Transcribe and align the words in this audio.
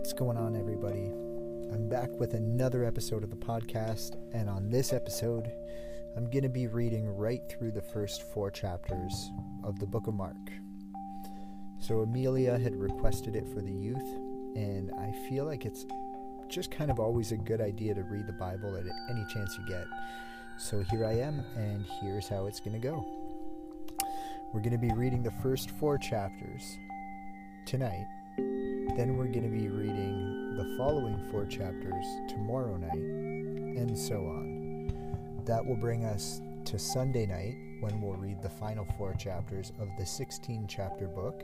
What's 0.00 0.14
going 0.14 0.38
on, 0.38 0.56
everybody? 0.56 1.12
I'm 1.74 1.86
back 1.86 2.08
with 2.18 2.32
another 2.32 2.86
episode 2.86 3.22
of 3.22 3.28
the 3.28 3.36
podcast, 3.36 4.16
and 4.32 4.48
on 4.48 4.70
this 4.70 4.94
episode, 4.94 5.52
I'm 6.16 6.24
going 6.30 6.42
to 6.42 6.48
be 6.48 6.68
reading 6.68 7.06
right 7.06 7.42
through 7.50 7.72
the 7.72 7.82
first 7.82 8.22
four 8.32 8.50
chapters 8.50 9.30
of 9.62 9.78
the 9.78 9.86
book 9.86 10.06
of 10.06 10.14
Mark. 10.14 10.38
So, 11.80 12.00
Amelia 12.00 12.58
had 12.58 12.74
requested 12.76 13.36
it 13.36 13.46
for 13.52 13.60
the 13.60 13.70
youth, 13.70 14.16
and 14.56 14.90
I 14.98 15.12
feel 15.28 15.44
like 15.44 15.66
it's 15.66 15.84
just 16.48 16.70
kind 16.70 16.90
of 16.90 16.98
always 16.98 17.32
a 17.32 17.36
good 17.36 17.60
idea 17.60 17.94
to 17.94 18.02
read 18.04 18.26
the 18.26 18.32
Bible 18.32 18.74
at 18.76 18.86
any 19.10 19.26
chance 19.26 19.58
you 19.58 19.66
get. 19.68 19.86
So, 20.56 20.82
here 20.90 21.04
I 21.04 21.12
am, 21.12 21.44
and 21.56 21.84
here's 22.00 22.26
how 22.26 22.46
it's 22.46 22.58
going 22.58 22.80
to 22.80 22.88
go. 22.88 23.04
We're 24.54 24.62
going 24.62 24.72
to 24.72 24.78
be 24.78 24.94
reading 24.94 25.22
the 25.22 25.34
first 25.42 25.70
four 25.72 25.98
chapters 25.98 26.78
tonight 27.66 28.06
then 28.96 29.16
we're 29.16 29.26
going 29.26 29.42
to 29.42 29.48
be 29.48 29.68
reading 29.68 30.54
the 30.56 30.76
following 30.76 31.18
four 31.30 31.46
chapters 31.46 32.04
tomorrow 32.28 32.76
night, 32.76 32.92
and 32.92 33.96
so 33.96 34.16
on. 34.16 34.92
That 35.46 35.64
will 35.64 35.76
bring 35.76 36.04
us 36.04 36.40
to 36.66 36.78
Sunday 36.78 37.26
night 37.26 37.54
when 37.80 38.00
we'll 38.00 38.16
read 38.16 38.42
the 38.42 38.50
final 38.50 38.86
four 38.98 39.14
chapters 39.14 39.72
of 39.80 39.88
the 39.98 40.04
16 40.04 40.66
chapter 40.68 41.06
book. 41.06 41.42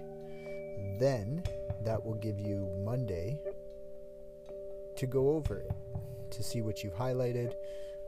Then 0.99 1.43
that 1.85 2.05
will 2.05 2.15
give 2.15 2.39
you 2.39 2.69
Monday 2.85 3.41
to 4.97 5.07
go 5.07 5.31
over 5.31 5.59
it, 5.59 5.73
to 6.31 6.43
see 6.43 6.63
what 6.63 6.83
you've 6.83 6.95
highlighted. 6.95 7.55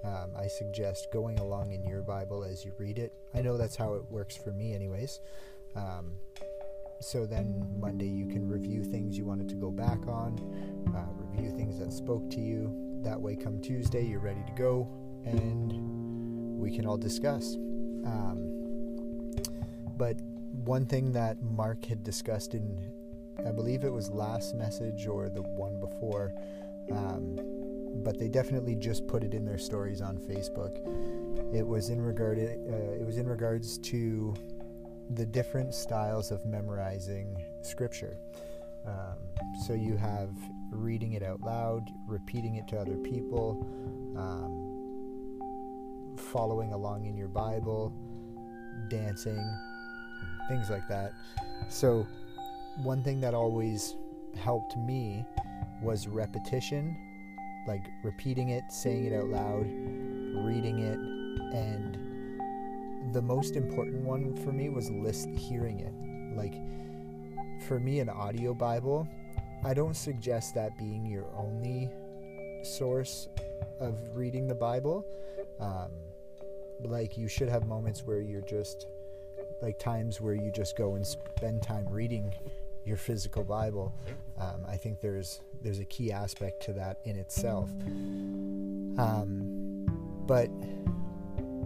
Um, 0.05 0.31
I 0.37 0.47
suggest 0.47 1.09
going 1.13 1.39
along 1.39 1.73
in 1.73 1.85
your 1.85 2.03
Bible 2.03 2.45
as 2.45 2.65
you 2.65 2.73
read 2.79 2.99
it. 2.99 3.13
I 3.35 3.43
know 3.43 3.57
that's 3.57 3.77
how 3.77 3.95
it 3.95 4.03
works 4.11 4.37
for 4.37 4.53
me, 4.53 4.75
anyways. 4.75 5.21
Um, 5.75 6.13
so 7.01 7.27
then 7.27 7.67
Monday 7.79 8.09
you 8.09 8.27
can 8.27 8.49
review 8.49 8.83
things 8.83 9.17
you 9.17 9.25
wanted 9.25 9.49
to 9.49 9.55
go 9.55 9.71
back 9.71 10.07
on, 10.07 10.39
uh, 10.95 11.05
review 11.31 11.51
things 11.51 11.79
that 11.79 11.93
spoke 11.93 12.29
to 12.31 12.41
you. 12.41 13.01
That 13.03 13.21
way, 13.21 13.37
come 13.37 13.61
Tuesday, 13.61 14.05
you're 14.05 14.21
ready 14.21 14.43
to 14.47 14.53
go, 14.53 14.89
and 15.25 15.73
we 16.59 16.75
can 16.75 16.87
all 16.87 16.97
discuss. 16.97 17.55
Um, 18.05 19.33
but 19.97 20.17
one 20.65 20.87
thing 20.87 21.13
that 21.13 21.41
Mark 21.43 21.85
had 21.85 22.03
discussed 22.03 22.55
in, 22.55 22.93
I 23.47 23.53
believe 23.53 23.85
it 23.85 23.93
was 23.93 24.11
last 24.11 24.55
message 24.55 25.07
or 25.07 25.29
the 25.29 25.43
one 25.43 25.81
before, 25.81 26.33
um, 26.91 27.39
but 28.03 28.19
they 28.19 28.29
definitely 28.29 28.75
just 28.75 29.07
put 29.07 29.23
it 29.23 29.35
in 29.35 29.45
their 29.45 29.59
stories 29.59 30.01
on 30.01 30.19
Facebook. 30.19 30.77
It 31.55 31.67
was 31.67 31.91
in 31.91 32.01
regard. 32.01 32.39
Uh, 32.39 32.43
it 32.43 33.07
was 33.07 33.19
in 33.19 33.29
regards 33.29 33.79
to 33.79 34.35
the 35.11 35.25
different 35.25 35.75
styles 35.75 36.31
of 36.31 36.45
memorizing 36.45 37.43
scripture. 37.63 38.17
Um, 38.87 39.17
so 39.67 39.73
you 39.75 39.97
have 39.97 40.31
reading 40.71 41.15
it 41.15 41.23
out 41.23 41.41
loud, 41.41 41.89
repeating 42.07 42.57
it 42.57 42.69
to 42.69 42.79
other 42.79 42.97
people, 42.97 43.67
um, 44.17 44.69
following 46.17 46.73
along 46.73 47.07
in 47.07 47.17
your 47.17 47.29
Bible, 47.29 47.93
dancing, 48.89 49.43
things 50.49 50.71
like 50.71 50.87
that. 50.89 51.13
So, 51.69 52.07
one 52.83 53.03
thing 53.03 53.21
that 53.21 53.35
always 53.35 53.97
helped 54.37 54.77
me 54.77 55.25
was 55.83 56.07
repetition, 56.07 56.97
like 57.67 57.83
repeating 58.05 58.51
it, 58.51 58.65
saying 58.71 59.07
it 59.07 59.13
out 59.13 59.29
loud, 59.29 59.67
reading 60.45 60.81
it, 60.81 60.99
and 61.57 62.08
the 63.13 63.23
most 63.23 63.57
important 63.57 64.05
one 64.05 64.37
for 64.45 64.53
me 64.53 64.69
was 64.69 64.91
list 64.91 65.29
hearing 65.31 65.81
it. 65.81 65.93
Like 66.37 66.55
for 67.67 67.79
me, 67.79 68.01
an 68.01 68.09
audio 68.09 68.55
Bible, 68.55 69.09
I 69.65 69.75
don't 69.75 69.97
suggest 69.97 70.55
that 70.55 70.77
being 70.79 71.07
your 71.07 71.27
only 71.37 71.91
source 72.63 73.29
of 73.81 73.97
reading 74.15 74.47
the 74.47 74.55
Bible. 74.55 75.07
Um, 75.61 75.91
like 76.85 77.17
you 77.17 77.29
should 77.29 77.49
have 77.49 77.67
moments 77.67 78.05
where 78.05 78.21
you're 78.21 78.43
just 78.43 78.87
like 79.63 79.79
times 79.79 80.21
where 80.21 80.35
you 80.35 80.53
just 80.53 80.77
go 80.77 80.95
and 80.95 81.07
spend 81.07 81.63
time 81.63 81.87
reading 81.89 82.33
your 82.85 82.97
physical 82.97 83.45
Bible. 83.45 83.93
Um, 84.39 84.65
I 84.67 84.77
think 84.77 85.01
there's 85.01 85.41
there's 85.63 85.81
a 85.81 85.85
key 85.85 86.13
aspect 86.13 86.63
to 86.65 86.73
that 86.75 86.99
in 87.05 87.17
itself. 87.17 87.71
Um, 88.99 89.87
but 90.27 90.49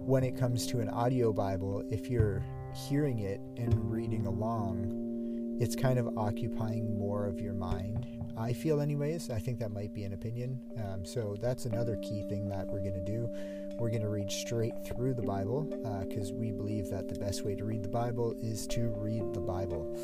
when 0.07 0.25
it 0.25 0.37
comes 0.37 0.67
to 0.67 0.81
an 0.81 0.89
audio 0.89 1.33
Bible, 1.33 1.85
if 1.91 2.11
you're 2.11 2.45
hearing 2.75 3.21
it 3.21 3.41
and 3.57 3.91
reading 3.91 4.27
along, 4.27 5.59
it's 5.61 5.77
kind 5.77 5.99
of 5.99 6.19
occupying 6.19 6.99
more 6.99 7.27
of 7.27 7.41
your 7.41 7.53
mind. 7.55 8.07
I 8.37 8.53
feel, 8.53 8.81
anyways. 8.81 9.31
I 9.31 9.39
think 9.39 9.59
that 9.61 9.71
might 9.71 9.95
be 9.95 10.05
an 10.05 10.13
opinion. 10.13 10.59
Um, 10.79 11.05
so 11.05 11.37
that's 11.41 11.67
another 11.67 11.97
key 11.97 12.25
thing 12.29 12.49
that 12.49 12.67
we're 12.67 12.81
going 12.81 12.95
to 12.95 13.05
do. 13.05 13.29
We're 13.79 13.91
going 13.91 14.03
to 14.03 14.09
read 14.09 14.33
straight 14.33 14.73
through 14.87 15.15
the 15.15 15.23
Bible 15.23 15.63
because 16.09 16.31
uh, 16.31 16.35
we 16.35 16.51
believe 16.51 16.89
that 16.91 17.09
the 17.09 17.19
best 17.19 17.45
way 17.45 17.55
to 17.55 17.65
read 17.65 17.83
the 17.83 17.89
Bible 17.89 18.35
is 18.41 18.67
to 18.69 18.89
read 18.97 19.35
the 19.35 19.41
Bible. 19.41 19.95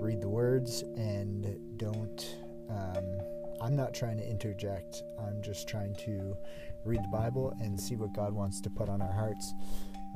Read 0.00 0.20
the 0.20 0.28
words 0.28 0.82
and 0.96 1.58
don't. 1.78 2.36
Um, 2.70 3.20
I'm 3.60 3.74
not 3.74 3.94
trying 3.94 4.18
to 4.18 4.28
interject. 4.28 5.02
I'm 5.18 5.42
just 5.42 5.66
trying 5.66 5.94
to 5.96 6.36
read 6.86 7.02
the 7.02 7.08
Bible 7.08 7.54
and 7.60 7.78
see 7.78 7.96
what 7.96 8.12
God 8.12 8.32
wants 8.32 8.60
to 8.62 8.70
put 8.70 8.88
on 8.88 9.02
our 9.02 9.12
hearts 9.12 9.54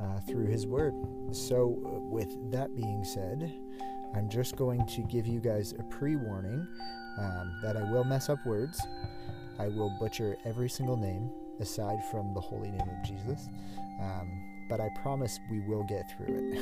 uh, 0.01 0.21
through 0.21 0.47
His 0.47 0.67
Word. 0.67 0.95
So, 1.33 1.81
uh, 1.85 1.99
with 2.11 2.51
that 2.51 2.75
being 2.75 3.05
said, 3.05 3.53
I'm 4.15 4.29
just 4.29 4.57
going 4.57 4.87
to 4.87 5.03
give 5.03 5.27
you 5.27 5.41
guys 5.41 5.75
a 5.79 5.83
pre 5.85 6.17
warning 6.17 6.67
um, 7.19 7.61
that 7.63 7.77
I 7.77 7.83
will 7.91 8.05
mess 8.05 8.29
up 8.29 8.39
words. 8.47 8.81
I 9.59 9.69
will 9.69 9.91
butcher 10.01 10.37
every 10.45 10.69
single 10.69 10.97
name 10.97 11.31
aside 11.61 11.99
from 12.11 12.33
the 12.35 12.41
holy 12.41 12.71
name 12.71 12.89
of 12.89 13.03
Jesus. 13.07 13.49
Um, 14.01 14.31
but 14.69 14.81
I 14.81 14.89
promise 15.03 15.39
we 15.51 15.61
will 15.61 15.83
get 15.85 16.11
through 16.11 16.53
it. 16.53 16.59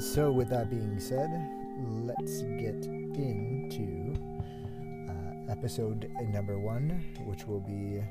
so, 0.14 0.32
with 0.32 0.48
that 0.50 0.70
being 0.70 0.98
said, 0.98 1.28
let's 1.78 2.42
get 2.42 2.86
into 2.86 4.14
episode 5.58 6.10
number 6.32 6.58
one, 6.58 7.14
which 7.24 7.46
will 7.46 7.60
be 7.60 8.02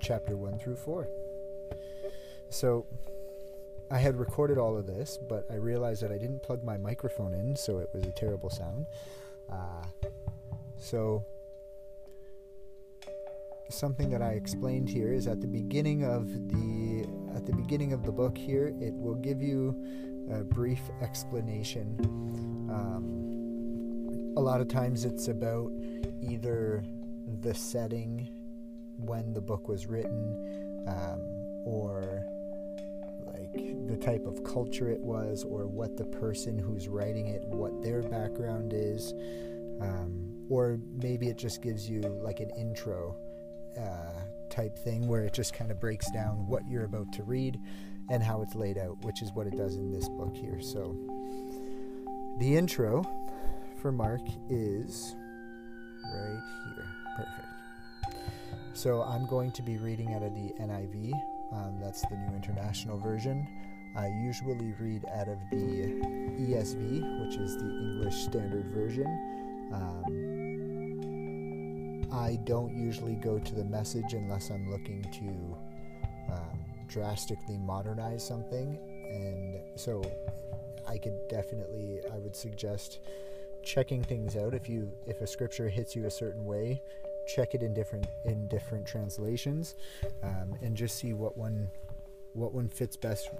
chapter 0.00 0.36
one 0.36 0.58
through 0.58 0.76
four. 0.76 1.08
So, 2.50 2.86
I 3.90 3.98
had 3.98 4.16
recorded 4.16 4.58
all 4.58 4.76
of 4.76 4.86
this, 4.86 5.18
but 5.28 5.46
I 5.50 5.56
realized 5.56 6.02
that 6.02 6.10
I 6.10 6.18
didn't 6.18 6.42
plug 6.42 6.64
my 6.64 6.76
microphone 6.76 7.34
in, 7.34 7.54
so 7.56 7.78
it 7.78 7.90
was 7.92 8.04
a 8.04 8.12
terrible 8.12 8.50
sound. 8.50 8.86
Uh, 9.50 9.84
so, 10.78 11.24
something 13.68 14.10
that 14.10 14.22
I 14.22 14.32
explained 14.32 14.88
here 14.88 15.12
is 15.12 15.26
at 15.26 15.40
the 15.40 15.46
beginning 15.46 16.04
of 16.04 16.48
the 16.48 17.06
at 17.34 17.46
the 17.46 17.52
beginning 17.52 17.92
of 17.92 18.04
the 18.04 18.12
book 18.12 18.38
here, 18.38 18.68
it 18.80 18.94
will 18.94 19.16
give 19.16 19.42
you 19.42 19.74
a 20.30 20.44
brief 20.44 20.80
explanation. 21.00 21.96
Um, 22.70 24.34
a 24.36 24.40
lot 24.40 24.60
of 24.60 24.68
times 24.68 25.04
it's 25.04 25.28
about 25.28 25.70
either 26.22 26.82
the 27.40 27.54
setting 27.54 28.28
when 28.96 29.32
the 29.32 29.40
book 29.40 29.68
was 29.68 29.86
written 29.86 30.84
um, 30.86 31.20
or 31.64 32.24
like 33.26 33.52
the 33.88 33.96
type 33.96 34.26
of 34.26 34.42
culture 34.44 34.88
it 34.88 35.00
was 35.00 35.44
or 35.44 35.66
what 35.66 35.96
the 35.96 36.04
person 36.04 36.58
who's 36.58 36.88
writing 36.88 37.28
it 37.28 37.42
what 37.46 37.82
their 37.82 38.02
background 38.02 38.72
is 38.74 39.12
um, 39.80 40.46
or 40.48 40.78
maybe 41.02 41.28
it 41.28 41.36
just 41.36 41.62
gives 41.62 41.88
you 41.88 42.00
like 42.22 42.40
an 42.40 42.50
intro 42.56 43.16
uh, 43.78 44.20
type 44.50 44.78
thing 44.78 45.08
where 45.08 45.24
it 45.24 45.32
just 45.32 45.52
kind 45.52 45.70
of 45.70 45.80
breaks 45.80 46.10
down 46.12 46.46
what 46.46 46.62
you're 46.68 46.84
about 46.84 47.10
to 47.12 47.22
read 47.24 47.58
and 48.10 48.22
how 48.22 48.42
it's 48.42 48.54
laid 48.54 48.78
out 48.78 48.96
which 49.04 49.22
is 49.22 49.32
what 49.32 49.46
it 49.46 49.56
does 49.56 49.76
in 49.76 49.90
this 49.90 50.08
book 50.08 50.36
here 50.36 50.60
so 50.60 50.96
the 52.38 52.56
intro 52.56 53.04
for 53.76 53.92
Mark 53.92 54.22
is 54.48 55.14
right 56.12 56.40
here. 56.64 56.86
Perfect. 57.16 57.46
So 58.72 59.02
I'm 59.02 59.26
going 59.26 59.52
to 59.52 59.62
be 59.62 59.76
reading 59.76 60.14
out 60.14 60.22
of 60.22 60.34
the 60.34 60.52
NIV. 60.60 61.12
Um, 61.52 61.78
that's 61.80 62.02
the 62.08 62.16
New 62.16 62.34
International 62.34 62.98
Version. 62.98 63.46
I 63.96 64.08
usually 64.08 64.74
read 64.80 65.04
out 65.14 65.28
of 65.28 65.38
the 65.50 66.00
ESV, 66.40 67.24
which 67.24 67.36
is 67.36 67.56
the 67.56 67.66
English 67.66 68.16
Standard 68.16 68.66
Version. 68.74 69.06
Um, 69.72 70.02
I 72.12 72.36
don't 72.44 72.74
usually 72.74 73.14
go 73.14 73.38
to 73.38 73.54
the 73.54 73.64
message 73.64 74.14
unless 74.14 74.50
I'm 74.50 74.70
looking 74.70 75.02
to 75.02 75.56
um, 76.32 76.63
drastically 76.94 77.58
modernize 77.58 78.26
something. 78.26 78.78
And 79.10 79.78
so 79.78 80.02
I 80.86 80.98
could 80.98 81.16
definitely, 81.28 82.00
I 82.12 82.18
would 82.18 82.36
suggest 82.36 83.00
checking 83.62 84.02
things 84.02 84.36
out 84.36 84.54
if 84.54 84.68
you 84.68 84.92
if 85.06 85.22
a 85.22 85.26
scripture 85.26 85.70
hits 85.70 85.96
you 85.96 86.04
a 86.04 86.10
certain 86.10 86.44
way 86.44 86.82
check 87.26 87.54
it 87.54 87.62
in 87.62 87.72
different 87.72 88.06
in 88.26 88.46
different 88.48 88.86
translations 88.86 89.74
um, 90.22 90.54
and 90.60 90.76
just 90.76 90.98
see 90.98 91.14
what 91.14 91.34
one 91.38 91.70
what 92.34 92.52
one 92.52 92.68
fits 92.68 92.94
best 92.94 93.30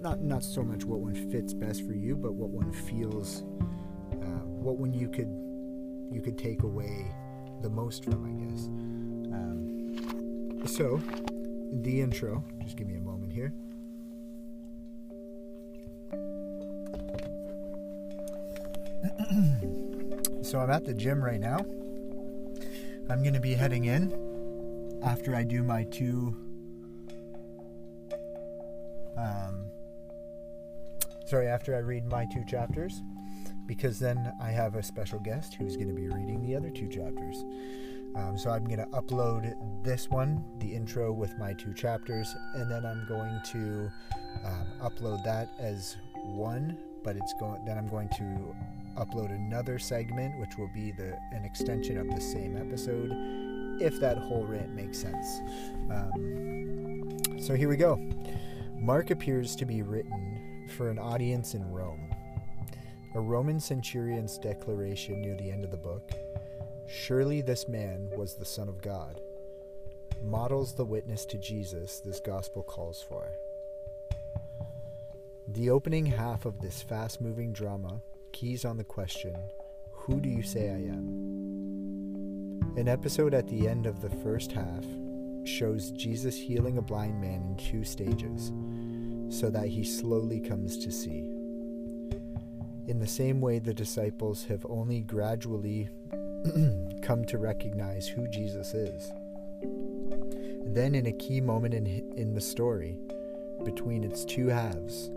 not 0.00 0.20
not 0.20 0.42
so 0.42 0.62
much 0.62 0.84
what 0.84 1.00
one 1.00 1.14
fits 1.30 1.52
best 1.52 1.86
for 1.86 1.92
you, 1.92 2.16
but 2.16 2.34
what 2.34 2.50
one 2.50 2.72
feels, 2.72 3.42
uh, 4.12 4.44
what 4.44 4.76
one 4.76 4.92
you 4.92 5.08
could 5.08 5.30
you 6.12 6.20
could 6.20 6.38
take 6.38 6.62
away 6.62 7.06
the 7.62 7.70
most 7.70 8.04
from, 8.04 8.24
I 8.24 8.32
guess. 8.44 8.66
Um, 9.32 10.66
so, 10.66 11.00
the 11.72 12.00
intro. 12.00 12.44
Just 12.62 12.76
give 12.76 12.86
me 12.86 12.96
a 12.96 13.00
moment 13.00 13.32
here. 13.32 13.52
so 20.42 20.60
I'm 20.60 20.70
at 20.70 20.84
the 20.84 20.94
gym 20.94 21.24
right 21.24 21.40
now. 21.40 21.58
I'm 23.10 23.22
going 23.22 23.34
to 23.34 23.40
be 23.40 23.54
heading 23.54 23.86
in 23.86 25.00
after 25.02 25.34
I 25.34 25.42
do 25.42 25.62
my 25.62 25.84
two 25.84 26.36
um, 29.16 29.66
sorry, 31.26 31.46
after 31.48 31.74
I 31.74 31.78
read 31.78 32.06
my 32.06 32.26
two 32.26 32.44
chapters, 32.44 33.00
because 33.66 33.98
then 33.98 34.32
I 34.40 34.50
have 34.50 34.74
a 34.74 34.82
special 34.82 35.18
guest 35.18 35.54
who's 35.54 35.76
going 35.76 35.88
to 35.88 35.94
be 35.94 36.08
reading 36.08 36.42
the 36.42 36.54
other 36.54 36.70
two 36.70 36.88
chapters. 36.88 37.42
Um, 38.14 38.36
so 38.36 38.50
I'm 38.50 38.64
going 38.64 38.78
to 38.78 38.86
upload 38.86 39.54
this 39.82 40.10
one, 40.10 40.44
the 40.58 40.74
intro 40.74 41.12
with 41.12 41.38
my 41.38 41.54
two 41.54 41.72
chapters, 41.72 42.34
and 42.54 42.70
then 42.70 42.84
I'm 42.84 43.06
going 43.08 43.40
to 43.52 43.90
um, 44.44 44.66
upload 44.82 45.24
that 45.24 45.48
as 45.58 45.96
one. 46.24 46.76
But 47.02 47.16
it's 47.16 47.34
going. 47.40 47.64
Then 47.64 47.78
I'm 47.78 47.88
going 47.88 48.08
to 48.10 48.54
upload 48.96 49.34
another 49.34 49.78
segment, 49.78 50.38
which 50.38 50.56
will 50.56 50.70
be 50.72 50.92
the 50.92 51.18
an 51.32 51.44
extension 51.44 51.98
of 51.98 52.08
the 52.14 52.20
same 52.20 52.56
episode, 52.56 53.10
if 53.80 53.98
that 54.00 54.18
whole 54.18 54.44
rant 54.44 54.72
makes 54.72 54.98
sense. 54.98 55.40
Um, 55.90 57.18
so 57.40 57.56
here 57.56 57.68
we 57.68 57.76
go. 57.76 57.98
Mark 58.78 59.10
appears 59.10 59.56
to 59.56 59.64
be 59.64 59.82
written 59.82 60.68
for 60.76 60.90
an 60.90 60.98
audience 60.98 61.54
in 61.54 61.68
Rome. 61.72 62.08
A 63.14 63.20
Roman 63.20 63.58
centurion's 63.58 64.38
declaration 64.38 65.20
near 65.20 65.36
the 65.36 65.50
end 65.50 65.64
of 65.64 65.70
the 65.70 65.76
book, 65.76 66.12
surely 66.92 67.40
this 67.40 67.68
man 67.68 68.10
was 68.16 68.34
the 68.34 68.44
Son 68.44 68.68
of 68.68 68.82
God, 68.82 69.20
models 70.22 70.74
the 70.74 70.84
witness 70.84 71.24
to 71.24 71.38
Jesus 71.38 72.00
this 72.00 72.20
gospel 72.20 72.62
calls 72.62 73.02
for. 73.02 73.26
The 75.48 75.70
opening 75.70 76.04
half 76.04 76.44
of 76.44 76.60
this 76.60 76.82
fast 76.82 77.20
moving 77.20 77.52
drama 77.52 78.02
keys 78.32 78.64
on 78.64 78.76
the 78.76 78.84
question 78.84 79.34
Who 79.92 80.20
do 80.20 80.28
you 80.28 80.42
say 80.42 80.68
I 80.68 80.92
am? 80.92 82.60
An 82.76 82.88
episode 82.88 83.32
at 83.34 83.48
the 83.48 83.66
end 83.66 83.86
of 83.86 84.00
the 84.00 84.10
first 84.10 84.52
half 84.52 84.84
shows 85.44 85.90
Jesus 85.92 86.36
healing 86.36 86.78
a 86.78 86.82
blind 86.82 87.20
man 87.20 87.42
in 87.42 87.56
two 87.56 87.84
stages 87.84 88.52
so 89.34 89.50
that 89.50 89.68
he 89.68 89.82
slowly 89.82 90.40
comes 90.40 90.78
to 90.84 90.92
see. 90.92 91.30
In 92.86 92.98
the 92.98 93.06
same 93.06 93.40
way, 93.40 93.58
the 93.58 93.74
disciples 93.74 94.44
have 94.44 94.66
only 94.68 95.00
gradually 95.00 95.88
come 97.02 97.24
to 97.26 97.38
recognize 97.38 98.08
who 98.08 98.26
Jesus 98.28 98.74
is. 98.74 99.12
Then, 100.64 100.94
in 100.94 101.06
a 101.06 101.12
key 101.12 101.40
moment 101.40 101.74
in, 101.74 101.86
in 102.16 102.34
the 102.34 102.40
story, 102.40 102.98
between 103.64 104.04
its 104.04 104.24
two 104.24 104.48
halves, 104.48 105.10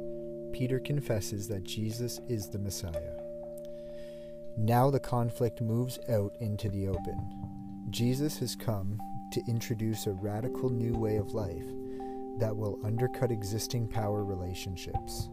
Peter 0.51 0.79
confesses 0.79 1.47
that 1.47 1.63
Jesus 1.63 2.19
is 2.27 2.49
the 2.49 2.59
Messiah. 2.59 3.15
Now 4.57 4.89
the 4.89 4.99
conflict 4.99 5.61
moves 5.61 5.99
out 6.09 6.33
into 6.39 6.69
the 6.69 6.87
open. 6.87 7.19
Jesus 7.89 8.37
has 8.39 8.55
come 8.55 8.99
to 9.33 9.41
introduce 9.47 10.07
a 10.07 10.13
radical 10.13 10.69
new 10.69 10.93
way 10.93 11.17
of 11.17 11.33
life 11.33 11.65
that 12.39 12.55
will 12.55 12.79
undercut 12.85 13.31
existing 13.31 13.87
power 13.87 14.23
relationships. 14.23 15.29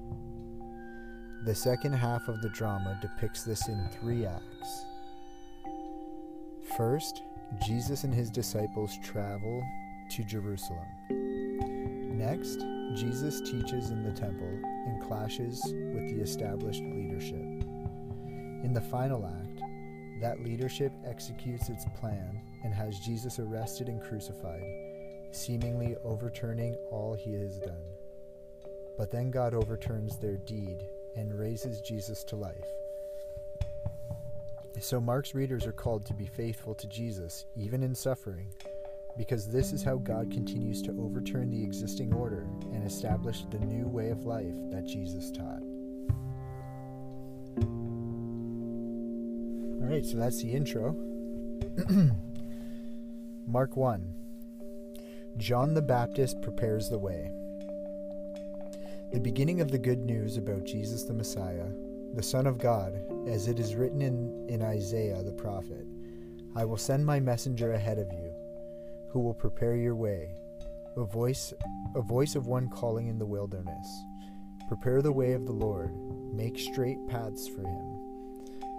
The 1.44 1.54
second 1.54 1.92
half 1.92 2.28
of 2.28 2.40
the 2.40 2.50
drama 2.50 2.98
depicts 3.00 3.42
this 3.42 3.68
in 3.68 3.88
three 4.00 4.26
acts. 4.26 4.84
First, 6.76 7.22
Jesus 7.66 8.04
and 8.04 8.14
his 8.14 8.30
disciples 8.30 8.98
travel 9.02 9.62
to 10.10 10.24
Jerusalem. 10.24 10.86
Next, 12.16 12.64
Jesus 12.94 13.40
teaches 13.40 13.90
in 13.90 14.02
the 14.02 14.12
temple 14.12 14.58
and 14.86 15.02
clashes 15.02 15.62
with 15.64 16.08
the 16.08 16.20
established 16.22 16.82
leadership. 16.82 17.40
In 18.64 18.72
the 18.72 18.80
final 18.80 19.26
act, 19.26 19.60
that 20.20 20.44
leadership 20.44 20.92
executes 21.04 21.68
its 21.68 21.84
plan 21.98 22.40
and 22.64 22.72
has 22.72 23.00
Jesus 23.00 23.38
arrested 23.38 23.88
and 23.88 24.00
crucified 24.00 24.62
seemingly 25.32 25.96
overturning 26.04 26.76
all 26.90 27.14
he 27.14 27.32
has 27.34 27.58
done. 27.58 27.82
But 28.98 29.10
then 29.10 29.30
God 29.30 29.54
overturns 29.54 30.18
their 30.18 30.36
deed 30.36 30.78
and 31.16 31.38
raises 31.38 31.80
Jesus 31.80 32.22
to 32.24 32.36
life. 32.36 32.66
So 34.82 35.00
Mark's 35.00 35.32
readers 35.32 35.64
are 35.64 35.72
called 35.72 36.04
to 36.06 36.12
be 36.12 36.26
faithful 36.26 36.74
to 36.74 36.88
Jesus, 36.88 37.46
even 37.54 37.84
in 37.84 37.94
suffering, 37.94 38.48
because 39.16 39.46
this 39.46 39.72
is 39.72 39.84
how 39.84 39.98
God 39.98 40.32
continues 40.32 40.82
to 40.82 40.90
overturn 41.00 41.52
the 41.52 41.62
existing 41.62 42.12
order 42.12 42.48
and 42.72 42.84
establish 42.84 43.44
the 43.44 43.60
new 43.60 43.86
way 43.86 44.10
of 44.10 44.26
life 44.26 44.56
that 44.72 44.84
Jesus 44.84 45.30
taught. 45.30 45.62
All 49.78 49.88
right, 49.88 50.04
so 50.04 50.16
that's 50.16 50.42
the 50.42 50.50
intro. 50.52 50.96
Mark 53.46 53.76
1 53.76 54.12
John 55.36 55.74
the 55.74 55.82
Baptist 55.82 56.42
prepares 56.42 56.88
the 56.88 56.98
way. 56.98 57.30
The 59.12 59.20
beginning 59.20 59.60
of 59.60 59.70
the 59.70 59.78
good 59.78 60.00
news 60.00 60.36
about 60.36 60.64
Jesus 60.64 61.04
the 61.04 61.14
Messiah, 61.14 61.68
the 62.14 62.22
Son 62.22 62.46
of 62.46 62.58
God, 62.58 63.00
as 63.26 63.48
it 63.48 63.58
is 63.58 63.74
written 63.74 64.02
in, 64.02 64.46
in 64.48 64.62
Isaiah 64.62 65.22
the 65.22 65.32
prophet 65.32 65.86
I 66.54 66.66
will 66.66 66.76
send 66.76 67.06
my 67.06 67.18
messenger 67.18 67.72
ahead 67.72 67.98
of 67.98 68.12
you, 68.12 68.30
who 69.10 69.20
will 69.20 69.32
prepare 69.32 69.74
your 69.74 69.94
way, 69.94 70.34
a 70.98 71.04
voice, 71.04 71.54
a 71.94 72.02
voice 72.02 72.34
of 72.34 72.46
one 72.46 72.68
calling 72.68 73.08
in 73.08 73.18
the 73.18 73.24
wilderness. 73.24 74.04
Prepare 74.68 75.00
the 75.00 75.12
way 75.12 75.32
of 75.32 75.46
the 75.46 75.52
Lord, 75.52 75.94
make 76.34 76.58
straight 76.58 76.98
paths 77.08 77.48
for 77.48 77.62
him. 77.62 78.02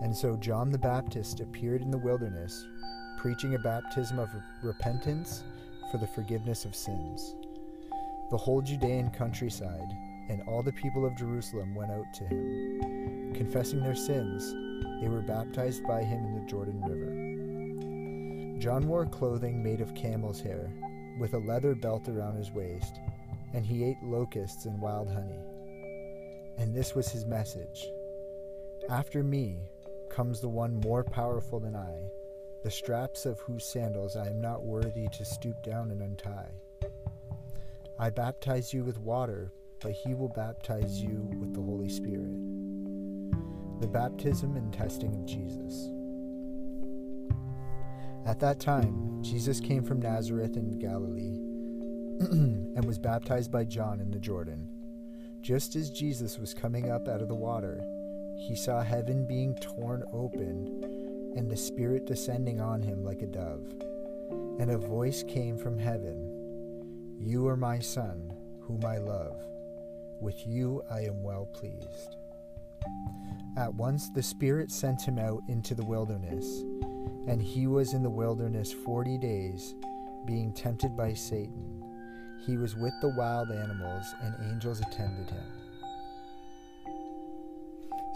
And 0.01 0.15
so 0.15 0.37
John 0.37 0.71
the 0.71 0.77
Baptist 0.77 1.39
appeared 1.39 1.81
in 1.81 1.89
the 1.89 1.97
wilderness, 1.97 2.63
preaching 3.17 3.55
a 3.55 3.59
baptism 3.59 4.19
of 4.19 4.29
repentance 4.61 5.43
for 5.91 5.97
the 5.97 6.07
forgiveness 6.07 6.65
of 6.65 6.75
sins. 6.75 7.35
The 8.29 8.37
whole 8.37 8.61
Judean 8.61 9.09
countryside 9.09 9.89
and 10.29 10.41
all 10.47 10.63
the 10.63 10.73
people 10.73 11.05
of 11.05 11.17
Jerusalem 11.17 11.75
went 11.75 11.91
out 11.91 12.13
to 12.15 12.23
him. 12.25 13.33
Confessing 13.33 13.81
their 13.81 13.95
sins, 13.95 14.53
they 15.01 15.09
were 15.09 15.21
baptized 15.21 15.85
by 15.85 16.03
him 16.03 16.23
in 16.25 16.35
the 16.35 16.49
Jordan 16.49 16.81
River. 16.81 18.59
John 18.59 18.87
wore 18.87 19.05
clothing 19.05 19.63
made 19.63 19.81
of 19.81 19.95
camel's 19.95 20.39
hair, 20.39 20.71
with 21.19 21.33
a 21.33 21.39
leather 21.39 21.75
belt 21.75 22.07
around 22.07 22.37
his 22.37 22.51
waist, 22.51 22.99
and 23.53 23.65
he 23.65 23.83
ate 23.83 24.01
locusts 24.01 24.65
and 24.65 24.79
wild 24.79 25.09
honey. 25.09 25.39
And 26.57 26.73
this 26.73 26.95
was 26.95 27.09
his 27.09 27.25
message 27.25 27.87
After 28.89 29.23
me 29.23 29.57
comes 30.09 30.39
the 30.39 30.49
one 30.49 30.79
more 30.81 31.03
powerful 31.03 31.59
than 31.59 31.75
I 31.75 32.09
the 32.63 32.71
straps 32.71 33.25
of 33.25 33.41
whose 33.41 33.65
sandals 33.65 34.15
I 34.15 34.27
am 34.27 34.39
not 34.39 34.63
worthy 34.63 35.09
to 35.09 35.25
stoop 35.25 35.61
down 35.63 35.91
and 35.91 36.01
untie. 36.01 36.49
I 37.99 38.09
baptize 38.09 38.73
you 38.73 38.85
with 38.85 38.97
water, 38.99 39.51
but 39.83 39.91
he 39.91 40.13
will 40.13 40.29
baptize 40.29 41.01
you 41.01 41.29
with 41.39 41.53
the 41.53 41.61
Holy 41.61 41.89
Spirit. 41.89 42.39
The 43.81 43.87
baptism 43.87 44.55
and 44.55 44.73
testing 44.73 45.13
of 45.13 45.25
Jesus. 45.25 45.89
At 48.25 48.39
that 48.39 48.61
time, 48.61 49.21
Jesus 49.21 49.59
came 49.59 49.83
from 49.83 50.01
Nazareth 50.01 50.55
in 50.55 50.79
Galilee 50.79 51.37
and 52.31 52.85
was 52.85 52.97
baptized 52.97 53.51
by 53.51 53.65
John 53.65 53.99
in 53.99 54.09
the 54.09 54.19
Jordan. 54.19 54.69
Just 55.41 55.75
as 55.75 55.89
Jesus 55.89 56.39
was 56.39 56.53
coming 56.53 56.89
up 56.89 57.09
out 57.09 57.21
of 57.21 57.27
the 57.27 57.35
water, 57.35 57.83
he 58.37 58.55
saw 58.55 58.81
heaven 58.81 59.27
being 59.27 59.53
torn 59.55 60.03
open 60.13 61.33
and 61.35 61.51
the 61.51 61.57
Spirit 61.57 62.07
descending 62.07 62.61
on 62.61 62.81
him 62.81 63.03
like 63.03 63.21
a 63.21 63.27
dove. 63.27 63.65
And 64.59 64.71
a 64.71 64.77
voice 64.77 65.23
came 65.27 65.57
from 65.57 65.77
heaven 65.77 67.17
You 67.19 67.47
are 67.47 67.57
my 67.57 67.79
Son, 67.79 68.31
whom 68.61 68.85
I 68.85 68.97
love. 68.97 69.35
With 70.21 70.47
you 70.47 70.83
I 70.91 71.01
am 71.01 71.23
well 71.23 71.45
pleased. 71.45 72.15
At 73.57 73.73
once 73.73 74.09
the 74.09 74.23
Spirit 74.23 74.71
sent 74.71 75.01
him 75.01 75.19
out 75.19 75.41
into 75.47 75.75
the 75.75 75.85
wilderness, 75.85 76.45
and 77.27 77.41
he 77.41 77.67
was 77.67 77.93
in 77.93 78.03
the 78.03 78.09
wilderness 78.09 78.73
forty 78.73 79.17
days, 79.17 79.75
being 80.25 80.53
tempted 80.53 80.97
by 80.97 81.13
Satan. 81.13 81.83
He 82.45 82.57
was 82.57 82.75
with 82.75 82.93
the 83.01 83.09
wild 83.09 83.51
animals, 83.51 84.05
and 84.21 84.35
angels 84.51 84.81
attended 84.81 85.29
him. 85.29 85.45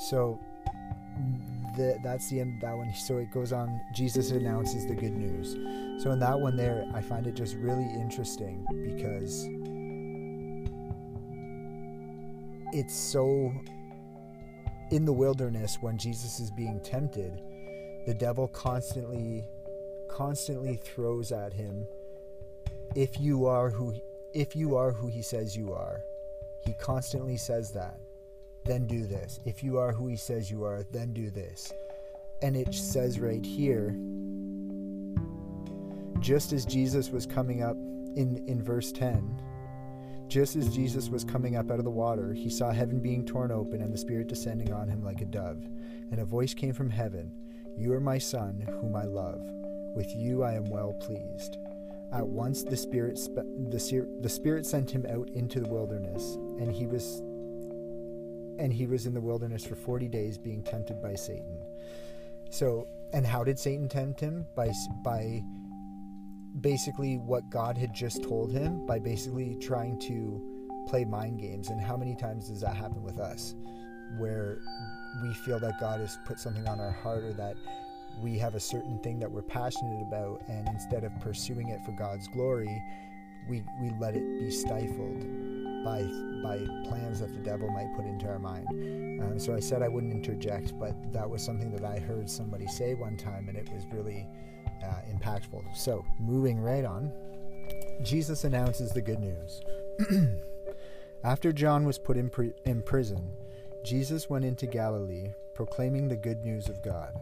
So, 0.10 0.40
the, 1.76 1.98
that's 2.04 2.30
the 2.30 2.42
end 2.42 2.56
of 2.56 2.62
that 2.62 2.76
one. 2.76 2.94
So 2.94 3.18
it 3.18 3.32
goes 3.32 3.54
on. 3.54 3.80
Jesus 3.96 4.32
announces 4.32 4.86
the 4.86 4.96
good 4.96 5.14
news. 5.14 5.54
So 6.04 6.12
in 6.12 6.20
that 6.20 6.40
one 6.40 6.56
there, 6.58 6.86
I 6.94 7.02
find 7.02 7.26
it 7.26 7.36
just 7.36 7.56
really 7.56 7.88
interesting 7.94 8.66
because 8.84 9.48
it's 12.74 12.96
so 12.96 13.54
in 14.92 15.06
the 15.06 15.14
wilderness 15.14 15.78
when 15.82 15.98
Jesus 15.98 16.40
is 16.40 16.52
being 16.52 16.80
tempted, 16.82 17.42
the 18.06 18.14
devil 18.14 18.48
constantly 18.48 19.46
constantly 20.10 20.78
throws 20.78 21.34
at 21.34 21.52
him 21.52 21.86
if 22.96 23.20
you 23.20 23.46
are 23.46 23.70
who 23.70 23.94
if 24.34 24.56
you 24.56 24.76
are 24.76 24.92
who 24.92 25.08
he 25.08 25.22
says 25.22 25.56
you 25.56 25.74
are. 25.74 26.02
He 26.66 26.74
constantly 26.82 27.38
says 27.38 27.72
that. 27.74 28.00
Then 28.66 28.88
do 28.88 29.06
this. 29.06 29.40
If 29.46 29.64
you 29.64 29.78
are 29.78 29.94
who 29.94 30.08
he 30.08 30.18
says 30.18 30.52
you 30.52 30.66
are, 30.66 30.84
then 30.92 31.14
do 31.14 31.30
this. 31.30 31.72
And 32.42 32.58
it 32.58 32.74
says 32.74 33.20
right 33.20 33.46
here 33.46 33.96
just 36.20 36.52
as 36.52 36.66
Jesus 36.66 37.10
was 37.10 37.26
coming 37.26 37.62
up 37.62 37.76
in 38.16 38.44
in 38.48 38.64
verse 38.64 38.92
10 38.92 39.42
just 40.28 40.56
as 40.56 40.76
Jesus 40.76 41.10
was 41.10 41.24
coming 41.24 41.56
up 41.56 41.72
out 41.72 41.80
of 41.80 41.86
the 41.86 41.92
water, 41.92 42.34
he 42.34 42.50
saw 42.50 42.72
heaven 42.72 43.00
being 43.00 43.26
torn 43.26 43.52
open 43.52 43.82
and 43.82 43.94
the 43.94 43.98
Spirit 43.98 44.28
descending 44.28 44.74
on 44.74 44.90
him 44.90 45.04
like 45.04 45.22
a 45.22 45.26
dove. 45.26 45.64
And 46.12 46.20
a 46.20 46.26
voice 46.26 46.54
came 46.54 46.74
from 46.74 46.90
heaven 46.90 47.32
You 47.78 47.94
are 47.94 48.00
my 48.00 48.18
Son, 48.18 48.66
whom 48.82 48.96
I 48.96 49.04
love. 49.04 49.42
With 49.96 50.14
you 50.16 50.44
I 50.44 50.54
am 50.54 50.70
well 50.70 50.94
pleased. 50.94 51.58
At 52.14 52.26
once 52.26 52.64
the 52.64 52.78
Spirit, 52.78 53.16
the, 53.16 54.20
the 54.22 54.30
Spirit 54.30 54.66
sent 54.66 54.92
him 54.92 55.06
out 55.10 55.30
into 55.30 55.60
the 55.60 55.70
wilderness, 55.70 56.36
and 56.60 56.72
he 56.72 56.88
was 56.88 57.22
and 58.60 58.74
he 58.74 58.88
was 58.88 59.06
in 59.06 59.14
the 59.14 59.22
wilderness 59.22 59.64
for 59.64 59.76
40 59.76 60.08
days 60.08 60.38
being 60.38 60.64
tempted 60.64 61.00
by 61.00 61.14
Satan. 61.14 61.62
So, 62.50 62.88
and 63.14 63.26
how 63.26 63.44
did 63.44 63.60
Satan 63.60 63.88
tempt 63.88 64.20
him? 64.20 64.48
By 64.56 64.72
by 65.04 65.42
basically 66.62 67.18
what 67.18 67.50
God 67.50 67.78
had 67.78 67.94
just 67.94 68.24
told 68.24 68.52
him 68.52 68.86
by 68.86 69.00
basically 69.00 69.56
trying 69.62 70.00
to 70.02 70.42
play 70.88 71.06
mind 71.06 71.40
games. 71.40 71.70
And 71.70 71.82
how 71.82 71.98
many 71.98 72.16
times 72.16 72.50
does 72.50 72.62
that 72.62 72.76
happen 72.76 73.04
with 73.04 73.20
us? 73.20 73.56
Where 74.18 74.60
we 75.22 75.34
feel 75.34 75.60
that 75.60 75.80
God 75.80 76.00
has 76.00 76.18
put 76.26 76.40
something 76.40 76.68
on 76.68 76.80
our 76.80 76.92
heart 76.92 77.24
or 77.24 77.34
that 77.34 77.56
we 78.22 78.38
have 78.40 78.56
a 78.56 78.60
certain 78.60 79.00
thing 79.00 79.20
that 79.20 79.32
we're 79.32 79.44
passionate 79.44 80.02
about, 80.02 80.42
and 80.48 80.68
instead 80.70 81.04
of 81.04 81.12
pursuing 81.20 81.70
it 81.70 81.80
for 81.86 81.92
God's 81.92 82.28
glory, 82.30 82.82
we, 83.48 83.64
we 83.82 83.92
let 84.00 84.16
it 84.16 84.40
be 84.40 84.50
stifled 84.50 85.26
by 85.84 86.02
by 86.44 86.58
plans 86.90 87.20
that 87.20 87.34
the 87.34 87.40
devil 87.40 87.70
might 87.70 87.94
put 87.96 88.06
into 88.06 88.28
our 88.28 88.40
mind. 88.40 88.68
Um, 89.22 89.40
so 89.40 89.56
I 89.56 89.60
said 89.60 89.82
I 89.82 89.88
wouldn't 89.88 90.14
interject, 90.14 90.78
but 90.80 90.96
that 91.14 91.30
was 91.30 91.44
something 91.44 91.72
that 91.72 91.84
I 91.84 92.00
heard 92.00 92.30
somebody 92.30 92.68
say 92.68 92.94
one 92.94 93.18
time, 93.18 93.48
and 93.50 93.58
it 93.58 93.70
was 93.72 93.86
really 93.92 94.28
uh, 94.84 95.02
impactful. 95.12 95.64
So, 95.76 96.06
moving 96.20 96.60
right 96.60 96.86
on, 96.86 97.12
Jesus 98.04 98.44
announces 98.44 98.92
the 98.92 99.02
good 99.02 99.20
news. 99.20 99.62
After 101.24 101.52
John 101.52 101.86
was 101.86 101.98
put 101.98 102.18
in, 102.18 102.32
in 102.66 102.82
prison, 102.82 103.32
Jesus 103.84 104.30
went 104.30 104.46
into 104.46 104.68
Galilee 104.68 105.30
proclaiming 105.54 106.08
the 106.08 106.16
good 106.16 106.44
news 106.46 106.70
of 106.70 106.84
God. 106.84 107.20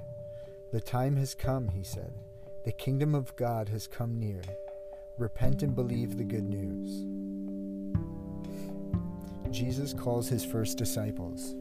The 0.74 0.82
time 0.82 1.16
has 1.16 1.34
come, 1.34 1.70
he 1.70 1.84
said. 1.84 2.14
The 2.66 2.74
kingdom 2.74 3.16
of 3.16 3.36
God 3.38 3.70
has 3.70 3.88
come 3.88 4.20
near. 4.20 4.42
Repent 5.18 5.64
and 5.64 5.74
believe 5.74 6.18
the 6.18 6.26
good 6.26 6.44
news. 6.44 7.06
Jesus 9.52 9.94
calls 9.94 10.28
his 10.28 10.44
first 10.44 10.78
disciples. 10.78 11.56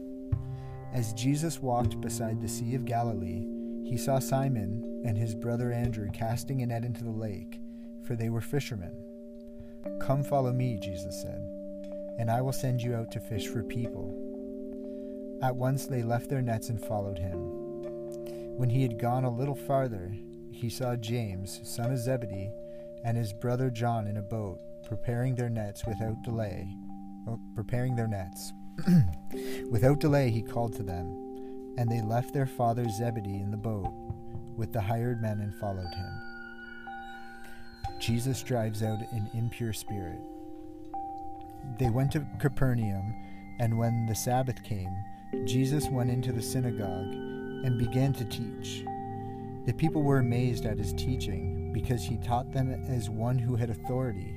As 0.93 1.13
Jesus 1.13 1.61
walked 1.61 2.01
beside 2.01 2.41
the 2.41 2.49
Sea 2.49 2.75
of 2.75 2.83
Galilee, 2.83 3.47
he 3.85 3.97
saw 3.97 4.17
Simon 4.17 5.03
and 5.05 5.15
his 5.15 5.35
brother 5.35 5.71
Andrew 5.71 6.09
casting 6.11 6.63
a 6.63 6.65
net 6.65 6.83
into 6.83 7.03
the 7.03 7.11
lake, 7.11 7.59
for 8.03 8.15
they 8.15 8.29
were 8.29 8.41
fishermen. 8.41 8.95
Come 10.01 10.23
follow 10.23 10.51
me, 10.51 10.79
Jesus 10.81 11.21
said, 11.21 11.39
and 12.17 12.31
I 12.31 12.41
will 12.41 12.51
send 12.51 12.81
you 12.81 12.95
out 12.95 13.11
to 13.11 13.19
fish 13.19 13.47
for 13.47 13.61
people. 13.61 14.19
At 15.43 15.55
once 15.55 15.85
they 15.85 16.01
left 16.01 16.29
their 16.29 16.41
nets 16.41 16.69
and 16.69 16.83
followed 16.83 17.19
him. 17.19 17.37
When 18.57 18.71
he 18.71 18.81
had 18.81 18.99
gone 18.99 19.23
a 19.23 19.29
little 19.29 19.55
farther, 19.55 20.15
he 20.51 20.67
saw 20.67 20.95
James, 20.95 21.61
son 21.63 21.91
of 21.91 21.99
Zebedee, 21.99 22.49
and 23.03 23.15
his 23.15 23.33
brother 23.33 23.69
John 23.69 24.07
in 24.07 24.17
a 24.17 24.23
boat, 24.23 24.59
preparing 24.87 25.35
their 25.35 25.49
nets 25.49 25.85
without 25.85 26.23
delay. 26.23 26.67
Oh, 27.27 27.39
preparing 27.53 27.95
their 27.95 28.07
nets. 28.07 28.51
without 29.69 29.99
delay, 29.99 30.31
he 30.31 30.41
called 30.41 30.73
to 30.77 30.83
them 30.83 31.24
and 31.77 31.89
they 31.89 32.01
left 32.01 32.33
their 32.33 32.45
father 32.45 32.87
Zebedee 32.89 33.41
in 33.41 33.51
the 33.51 33.57
boat 33.57 33.91
with 34.55 34.71
the 34.71 34.81
hired 34.81 35.21
men 35.21 35.41
and 35.41 35.53
followed 35.55 35.93
him. 35.93 36.21
Jesus 37.99 38.43
drives 38.43 38.83
out 38.83 38.99
an 39.11 39.29
impure 39.33 39.73
spirit. 39.73 40.19
They 41.79 41.89
went 41.89 42.11
to 42.11 42.25
Capernaum, 42.39 43.13
and 43.59 43.77
when 43.77 44.05
the 44.05 44.15
Sabbath 44.15 44.63
came, 44.63 44.93
Jesus 45.45 45.87
went 45.89 46.09
into 46.09 46.31
the 46.31 46.41
synagogue 46.41 47.13
and 47.65 47.77
began 47.77 48.13
to 48.13 48.25
teach. 48.25 48.85
The 49.65 49.73
people 49.73 50.03
were 50.03 50.19
amazed 50.19 50.65
at 50.65 50.77
his 50.77 50.93
teaching 50.93 51.73
because 51.73 52.03
he 52.03 52.17
taught 52.17 52.51
them 52.51 52.71
as 52.87 53.09
one 53.09 53.37
who 53.37 53.55
had 53.55 53.69
authority, 53.69 54.33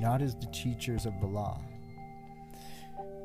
not 0.00 0.22
as 0.22 0.34
the 0.36 0.46
teachers 0.46 1.04
of 1.04 1.18
the 1.20 1.26
law. 1.26 1.60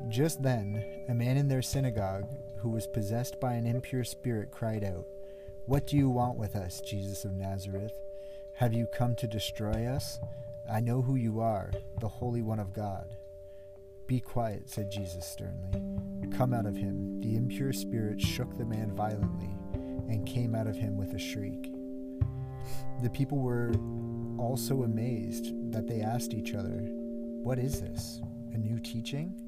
Just 0.08 0.42
then, 0.42 0.84
a 1.08 1.14
man 1.14 1.36
in 1.36 1.48
their 1.48 1.62
synagogue 1.62 2.26
who 2.64 2.70
was 2.70 2.86
possessed 2.86 3.38
by 3.38 3.52
an 3.52 3.66
impure 3.66 4.04
spirit 4.04 4.50
cried 4.50 4.82
out, 4.82 5.04
What 5.66 5.86
do 5.86 5.98
you 5.98 6.08
want 6.08 6.38
with 6.38 6.56
us, 6.56 6.80
Jesus 6.80 7.26
of 7.26 7.34
Nazareth? 7.34 7.92
Have 8.54 8.72
you 8.72 8.86
come 8.86 9.14
to 9.16 9.26
destroy 9.26 9.86
us? 9.86 10.18
I 10.72 10.80
know 10.80 11.02
who 11.02 11.16
you 11.16 11.40
are, 11.40 11.70
the 12.00 12.08
Holy 12.08 12.40
One 12.40 12.58
of 12.58 12.72
God. 12.72 13.16
Be 14.06 14.18
quiet, 14.18 14.70
said 14.70 14.90
Jesus 14.90 15.26
sternly. 15.26 15.82
Come 16.34 16.54
out 16.54 16.64
of 16.64 16.74
him. 16.74 17.20
The 17.20 17.36
impure 17.36 17.74
spirit 17.74 18.18
shook 18.18 18.56
the 18.56 18.64
man 18.64 18.96
violently 18.96 19.54
and 20.08 20.26
came 20.26 20.54
out 20.54 20.66
of 20.66 20.76
him 20.76 20.96
with 20.96 21.12
a 21.12 21.18
shriek. 21.18 21.70
The 23.02 23.10
people 23.10 23.40
were 23.40 23.74
also 24.38 24.84
amazed 24.84 25.70
that 25.70 25.86
they 25.86 26.00
asked 26.00 26.32
each 26.32 26.54
other, 26.54 26.80
What 27.42 27.58
is 27.58 27.82
this? 27.82 28.22
A 28.54 28.56
new 28.56 28.80
teaching? 28.80 29.43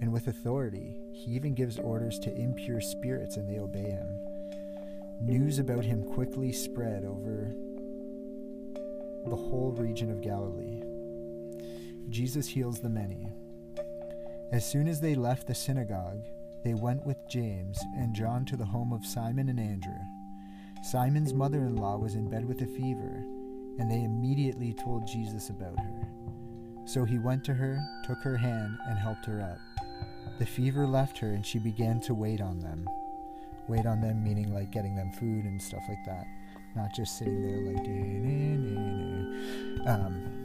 And 0.00 0.12
with 0.12 0.28
authority. 0.28 0.96
He 1.12 1.32
even 1.32 1.54
gives 1.54 1.78
orders 1.78 2.18
to 2.20 2.34
impure 2.34 2.80
spirits, 2.80 3.36
and 3.36 3.48
they 3.48 3.58
obey 3.58 3.90
him. 3.90 4.08
News 5.20 5.58
about 5.58 5.84
him 5.84 6.04
quickly 6.04 6.52
spread 6.52 7.04
over 7.04 7.52
the 9.26 9.36
whole 9.36 9.72
region 9.76 10.10
of 10.10 10.22
Galilee. 10.22 10.82
Jesus 12.08 12.46
heals 12.48 12.80
the 12.80 12.88
many. 12.88 13.28
As 14.52 14.70
soon 14.70 14.88
as 14.88 15.00
they 15.00 15.14
left 15.14 15.46
the 15.46 15.54
synagogue, 15.54 16.22
they 16.64 16.74
went 16.74 17.04
with 17.04 17.28
James 17.28 17.78
and 17.96 18.14
John 18.14 18.44
to 18.46 18.56
the 18.56 18.64
home 18.64 18.92
of 18.92 19.04
Simon 19.04 19.48
and 19.48 19.60
Andrew. 19.60 19.98
Simon's 20.82 21.34
mother 21.34 21.64
in 21.64 21.76
law 21.76 21.96
was 21.96 22.14
in 22.14 22.30
bed 22.30 22.46
with 22.46 22.62
a 22.62 22.66
fever, 22.66 23.24
and 23.78 23.90
they 23.90 24.04
immediately 24.04 24.72
told 24.72 25.06
Jesus 25.06 25.50
about 25.50 25.78
her. 25.78 26.08
So 26.86 27.04
he 27.04 27.18
went 27.18 27.44
to 27.44 27.54
her, 27.54 27.78
took 28.04 28.18
her 28.22 28.36
hand, 28.36 28.78
and 28.88 28.98
helped 28.98 29.26
her 29.26 29.42
up. 29.42 29.58
The 30.38 30.46
fever 30.46 30.86
left 30.86 31.18
her 31.18 31.32
and 31.32 31.44
she 31.44 31.58
began 31.58 32.00
to 32.00 32.14
wait 32.14 32.40
on 32.40 32.60
them. 32.60 32.88
Wait 33.68 33.86
on 33.86 34.00
them 34.00 34.22
meaning 34.24 34.52
like 34.54 34.70
getting 34.70 34.96
them 34.96 35.12
food 35.12 35.44
and 35.44 35.60
stuff 35.60 35.82
like 35.88 36.04
that, 36.06 36.26
not 36.74 36.94
just 36.94 37.18
sitting 37.18 37.42
there 37.42 37.60
like. 37.72 37.86
Um, 39.86 40.38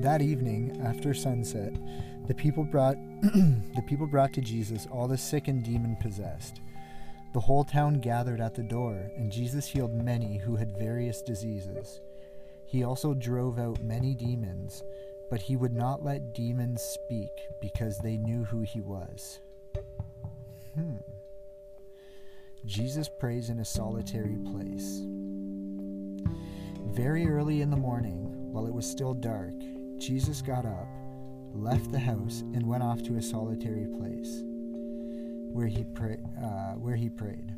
that 0.00 0.22
evening, 0.22 0.80
after 0.84 1.12
sunset, 1.12 1.74
the 2.26 2.34
people 2.34 2.64
brought 2.64 2.96
the 3.22 3.84
people 3.86 4.06
brought 4.06 4.32
to 4.34 4.40
Jesus 4.40 4.86
all 4.90 5.08
the 5.08 5.18
sick 5.18 5.48
and 5.48 5.62
demon 5.64 5.96
possessed. 6.00 6.60
The 7.34 7.40
whole 7.40 7.64
town 7.64 8.00
gathered 8.00 8.40
at 8.40 8.54
the 8.54 8.62
door, 8.62 9.10
and 9.16 9.30
Jesus 9.30 9.66
healed 9.66 9.92
many 9.92 10.38
who 10.38 10.56
had 10.56 10.78
various 10.78 11.20
diseases. 11.20 12.00
He 12.66 12.82
also 12.82 13.14
drove 13.14 13.58
out 13.58 13.82
many 13.82 14.14
demons 14.14 14.82
but 15.30 15.42
he 15.42 15.56
would 15.56 15.72
not 15.72 16.04
let 16.04 16.34
demons 16.34 16.82
speak 16.82 17.30
because 17.60 17.98
they 17.98 18.16
knew 18.16 18.44
who 18.44 18.62
he 18.62 18.80
was. 18.80 19.40
Hmm. 20.74 20.96
Jesus 22.64 23.08
prays 23.08 23.48
in 23.48 23.60
a 23.60 23.64
solitary 23.64 24.36
place. 24.50 25.02
Very 26.94 27.26
early 27.28 27.62
in 27.62 27.70
the 27.70 27.76
morning, 27.76 28.52
while 28.52 28.66
it 28.66 28.74
was 28.74 28.88
still 28.88 29.14
dark, 29.14 29.54
Jesus 29.98 30.42
got 30.42 30.64
up, 30.64 30.88
left 31.52 31.92
the 31.92 31.98
house, 31.98 32.40
and 32.54 32.66
went 32.66 32.82
off 32.82 33.02
to 33.04 33.16
a 33.16 33.22
solitary 33.22 33.86
place 33.86 34.42
where 35.52 35.66
he, 35.66 35.84
pray, 35.84 36.18
uh, 36.42 36.72
where 36.74 36.96
he 36.96 37.08
prayed. 37.08 37.54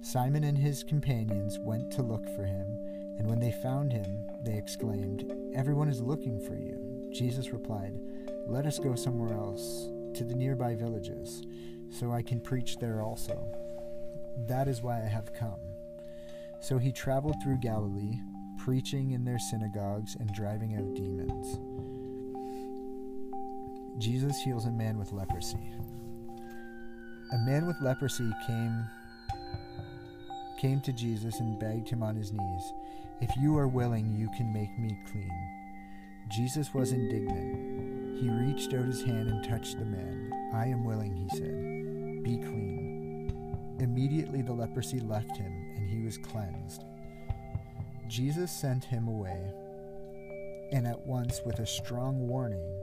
Simon 0.00 0.44
and 0.44 0.56
his 0.56 0.84
companions 0.84 1.58
went 1.58 1.90
to 1.92 2.02
look 2.02 2.24
for 2.36 2.44
him 2.44 2.89
and 3.20 3.28
when 3.28 3.38
they 3.38 3.52
found 3.52 3.92
him, 3.92 4.26
they 4.46 4.56
exclaimed, 4.56 5.30
Everyone 5.54 5.90
is 5.90 6.00
looking 6.00 6.40
for 6.40 6.54
you. 6.54 7.10
Jesus 7.12 7.52
replied, 7.52 8.00
Let 8.46 8.64
us 8.64 8.78
go 8.78 8.94
somewhere 8.94 9.34
else, 9.34 9.90
to 10.14 10.24
the 10.24 10.34
nearby 10.34 10.74
villages, 10.74 11.42
so 11.90 12.12
I 12.12 12.22
can 12.22 12.40
preach 12.40 12.78
there 12.78 13.02
also. 13.02 13.46
That 14.48 14.68
is 14.68 14.80
why 14.80 15.02
I 15.02 15.06
have 15.06 15.34
come. 15.34 15.60
So 16.62 16.78
he 16.78 16.92
traveled 16.92 17.36
through 17.42 17.58
Galilee, 17.58 18.18
preaching 18.64 19.10
in 19.10 19.26
their 19.26 19.38
synagogues 19.38 20.16
and 20.18 20.32
driving 20.32 20.76
out 20.76 20.94
demons. 20.94 21.58
Jesus 24.02 24.40
heals 24.40 24.64
a 24.64 24.72
man 24.72 24.96
with 24.96 25.12
leprosy. 25.12 25.74
A 27.34 27.38
man 27.44 27.66
with 27.66 27.76
leprosy 27.82 28.30
came 28.46 28.86
came 30.60 30.80
to 30.82 30.92
Jesus 30.92 31.40
and 31.40 31.58
begged 31.58 31.88
him 31.88 32.02
on 32.02 32.14
his 32.14 32.32
knees, 32.32 32.72
"If 33.20 33.36
you 33.36 33.56
are 33.58 33.68
willing, 33.68 34.14
you 34.16 34.28
can 34.36 34.52
make 34.52 34.78
me 34.78 34.98
clean." 35.10 35.30
Jesus 36.28 36.72
was 36.72 36.92
indignant. 36.92 38.18
He 38.18 38.28
reached 38.28 38.74
out 38.74 38.86
his 38.86 39.02
hand 39.02 39.28
and 39.28 39.44
touched 39.44 39.78
the 39.78 39.84
man. 39.84 40.32
"I 40.52 40.66
am 40.66 40.84
willing," 40.84 41.14
he 41.14 41.28
said. 41.30 42.22
"Be 42.22 42.38
clean." 42.38 43.76
Immediately 43.78 44.42
the 44.42 44.52
leprosy 44.52 45.00
left 45.00 45.36
him 45.36 45.52
and 45.76 45.88
he 45.88 46.02
was 46.02 46.18
cleansed. 46.18 46.84
Jesus 48.08 48.50
sent 48.50 48.84
him 48.84 49.08
away, 49.08 49.52
and 50.72 50.86
at 50.86 51.06
once 51.06 51.44
with 51.44 51.60
a 51.60 51.66
strong 51.66 52.28
warning, 52.28 52.82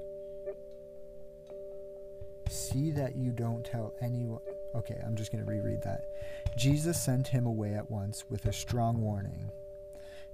See 2.50 2.91
that 2.91 3.15
you 3.15 3.32
don't 3.32 3.65
tell 3.65 3.94
anyone. 4.01 4.41
Okay, 4.75 5.01
I'm 5.06 5.15
just 5.15 5.32
going 5.32 5.44
to 5.44 5.50
reread 5.50 5.82
that. 5.84 6.06
Jesus 6.58 7.01
sent 7.01 7.27
him 7.27 7.46
away 7.46 7.74
at 7.74 7.89
once 7.89 8.25
with 8.29 8.46
a 8.46 8.53
strong 8.53 9.01
warning 9.01 9.50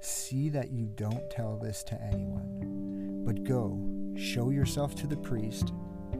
See 0.03 0.49
that 0.49 0.71
you 0.71 0.87
don't 0.95 1.29
tell 1.29 1.57
this 1.57 1.83
to 1.85 2.01
anyone, 2.01 3.23
but 3.25 3.43
go, 3.43 3.79
show 4.15 4.49
yourself 4.49 4.95
to 4.95 5.07
the 5.07 5.17
priest, 5.17 5.71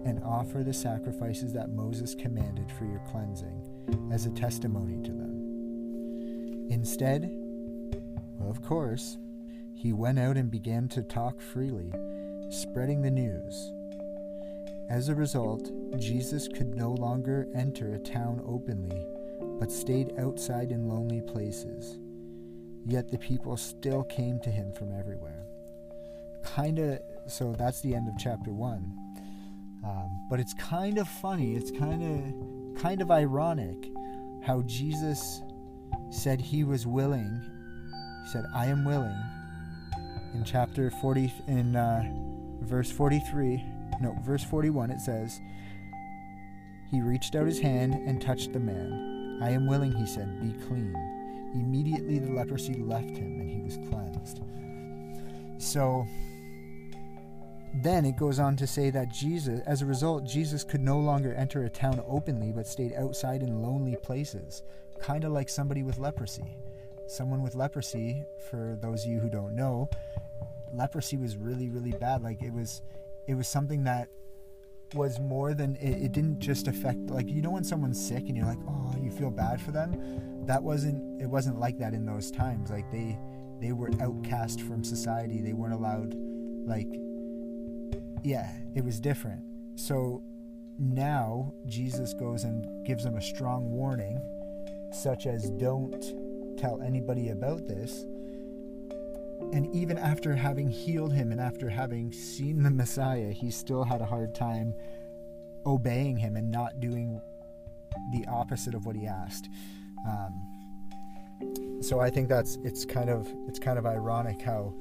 and 0.06 0.24
offer 0.24 0.64
the 0.64 0.74
sacrifices 0.74 1.54
that 1.54 1.70
Moses 1.70 2.16
commanded 2.16 2.72
for 2.72 2.86
your 2.86 3.02
cleansing 3.12 4.10
as 4.12 4.26
a 4.26 4.32
testimony 4.32 5.02
to 5.04 5.12
them. 5.12 6.68
Instead, 6.70 7.30
well, 8.40 8.50
of 8.50 8.62
course, 8.62 9.18
he 9.76 9.94
went 9.94 10.20
out 10.20 10.38
and 10.38 10.50
began 10.50 10.88
to 10.90 11.04
talk 11.04 11.42
freely, 11.42 11.92
spreading 12.50 13.02
the 13.02 13.12
news 13.12 13.72
as 14.90 15.10
a 15.10 15.16
result, 15.16 15.72
Jesus 15.98 16.48
could 16.48 16.76
no 16.76 16.92
longer 16.92 17.48
enter 17.56 17.94
a 17.94 18.00
town 18.00 18.42
openly, 18.46 19.08
but 19.60 19.72
stayed 19.72 20.14
outside 20.20 20.72
in 20.72 20.88
lonely 20.88 21.22
places. 21.22 21.98
Yet 22.86 23.12
the 23.12 23.18
people 23.18 23.58
still 23.58 24.04
came 24.04 24.40
to 24.42 24.50
him 24.50 24.74
from 24.74 24.98
everywhere. 24.98 25.46
Kind 26.44 26.80
of, 26.80 27.00
so 27.28 27.56
that's 27.58 27.82
the 27.82 27.96
end 27.96 28.08
of 28.08 28.16
chapter 28.18 28.52
one. 28.52 28.98
Um, 29.86 30.28
but 30.30 30.40
it's 30.40 30.54
kind 30.54 30.98
of 30.98 31.08
funny. 31.08 31.56
It's 31.56 31.72
kind 31.72 32.04
of, 32.04 32.82
kind 32.82 33.02
of 33.02 33.12
ironic 33.12 33.78
how 34.46 34.62
Jesus 34.64 35.42
said 36.10 36.42
he 36.42 36.64
was 36.64 36.86
willing. 36.86 37.42
He 38.24 38.30
said, 38.32 38.46
"I 38.54 38.68
am 38.68 38.86
willing." 38.86 39.18
In 40.34 40.44
chapter 40.44 40.90
forty, 41.02 41.32
in 41.48 41.76
uh, 41.76 42.04
verse 42.62 42.92
forty-three, 42.92 43.64
no, 44.02 44.16
verse 44.22 44.44
41, 44.44 44.92
it 44.92 45.00
says, 45.00 45.40
He 46.92 47.02
reached 47.02 47.36
out 47.36 47.46
his 47.46 47.60
hand 47.60 47.94
and 47.94 48.22
touched 48.22 48.54
the 48.54 48.60
man. 48.60 49.40
I 49.42 49.50
am 49.50 49.68
willing, 49.68 49.94
he 49.94 50.06
said, 50.06 50.42
be 50.42 50.54
clean. 50.66 50.94
Immediately 51.54 52.20
the 52.20 52.32
leprosy 52.32 52.76
left 52.76 53.16
him 53.18 53.40
and 53.40 53.50
he 53.50 53.62
was 53.62 53.78
cleansed. 53.90 54.42
So 55.58 56.06
then 57.76 58.06
it 58.06 58.18
goes 58.18 58.40
on 58.40 58.56
to 58.58 58.68
say 58.68 58.90
that 58.92 59.12
Jesus, 59.12 59.62
as 59.66 59.82
a 59.82 59.86
result, 59.86 60.26
Jesus 60.26 60.64
could 60.64 60.82
no 60.82 61.00
longer 61.00 61.34
enter 61.34 61.64
a 61.64 61.70
town 61.70 62.04
openly 62.08 62.52
but 62.52 62.68
stayed 62.68 62.94
outside 62.94 63.42
in 63.42 63.64
lonely 63.64 63.96
places, 63.96 64.64
kind 65.00 65.24
of 65.24 65.32
like 65.32 65.50
somebody 65.50 65.84
with 65.84 65.98
leprosy. 65.98 66.58
Someone 67.08 67.42
with 67.42 67.56
leprosy, 67.56 68.24
for 68.50 68.78
those 68.82 69.06
of 69.06 69.12
you 69.12 69.20
who 69.20 69.30
don't 69.30 69.56
know, 69.56 69.90
leprosy 70.74 71.18
was 71.18 71.36
really, 71.36 71.70
really 71.70 71.92
bad. 71.92 72.22
Like 72.22 72.42
it 72.42 72.54
was 72.54 72.82
it 73.28 73.36
was 73.36 73.48
something 73.48 73.84
that 73.86 74.10
was 74.94 75.20
more 75.20 75.54
than 75.54 75.76
it, 75.78 76.06
it, 76.06 76.12
didn't 76.12 76.40
just 76.40 76.68
affect 76.68 77.10
like 77.10 77.30
you 77.30 77.42
know 77.42 77.52
when 77.52 77.64
someone's 77.64 78.04
sick 78.04 78.28
and 78.28 78.38
you're 78.38 78.46
like 78.46 78.60
oh 78.68 78.96
you 79.02 79.12
feel 79.12 79.32
bad 79.32 79.62
for 79.62 79.72
them? 79.72 80.46
That 80.46 80.62
wasn't 80.62 81.22
it 81.22 81.28
wasn't 81.28 81.60
like 81.60 81.78
that 81.80 81.94
in 81.94 82.06
those 82.06 82.32
times. 82.32 82.70
Like 82.70 82.90
they 82.92 83.18
they 83.62 83.72
were 83.72 83.90
outcast 84.02 84.62
from 84.62 84.84
society. 84.84 85.42
They 85.42 85.54
weren't 85.54 85.74
allowed 85.74 86.16
like 86.66 86.88
yeah 88.24 88.50
it 88.76 88.84
was 88.84 89.00
different. 89.00 89.42
So 89.76 90.24
now 90.80 91.54
jesus 91.68 92.14
goes 92.14 92.44
and 92.44 92.66
gives 92.86 93.04
them 93.04 93.16
a 93.16 93.22
strong 93.22 93.70
warning 93.70 94.20
such 94.92 95.28
as 95.28 95.52
don't 95.52 96.58
tell 96.58 96.82
anybody 96.82 97.30
about 97.30 97.68
this 97.68 98.06
and 99.54 99.74
even 99.74 100.00
after 100.00 100.36
having 100.36 100.68
healed 100.68 101.14
him 101.14 101.32
and 101.32 101.40
after 101.40 101.70
having 101.70 102.12
seen 102.12 102.64
the 102.64 102.72
Messiah, 102.72 103.32
he 103.32 103.52
still 103.52 103.84
had 103.84 104.02
a 104.02 104.06
hard 104.06 104.34
time 104.34 104.74
obeying 105.66 106.18
him 106.18 106.36
and 106.36 106.50
not 106.52 106.80
doing 106.80 107.22
the 108.12 108.26
opposite 108.28 108.74
of 108.74 108.88
what 108.88 108.96
he 108.96 109.06
asked. 109.06 109.50
Um, 110.08 111.80
so 111.82 112.00
I 112.00 112.10
think 112.10 112.30
that's 112.30 112.58
it's 112.64 112.84
kind 112.84 113.12
of 113.12 113.32
it's 113.48 113.60
kind 113.60 113.78
of 113.78 113.86
ironic 113.86 114.42
how 114.42 114.74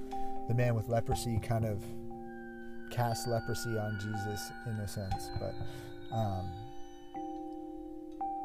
the 0.48 0.54
man 0.54 0.74
with 0.74 0.88
leprosy 0.88 1.38
kind 1.38 1.66
of 1.66 1.84
cast 2.90 3.28
leprosy 3.28 3.76
on 3.78 3.98
Jesus 4.00 4.50
in 4.66 4.72
a 4.72 4.88
sense, 4.88 5.30
but 5.38 5.54
um, 6.16 6.50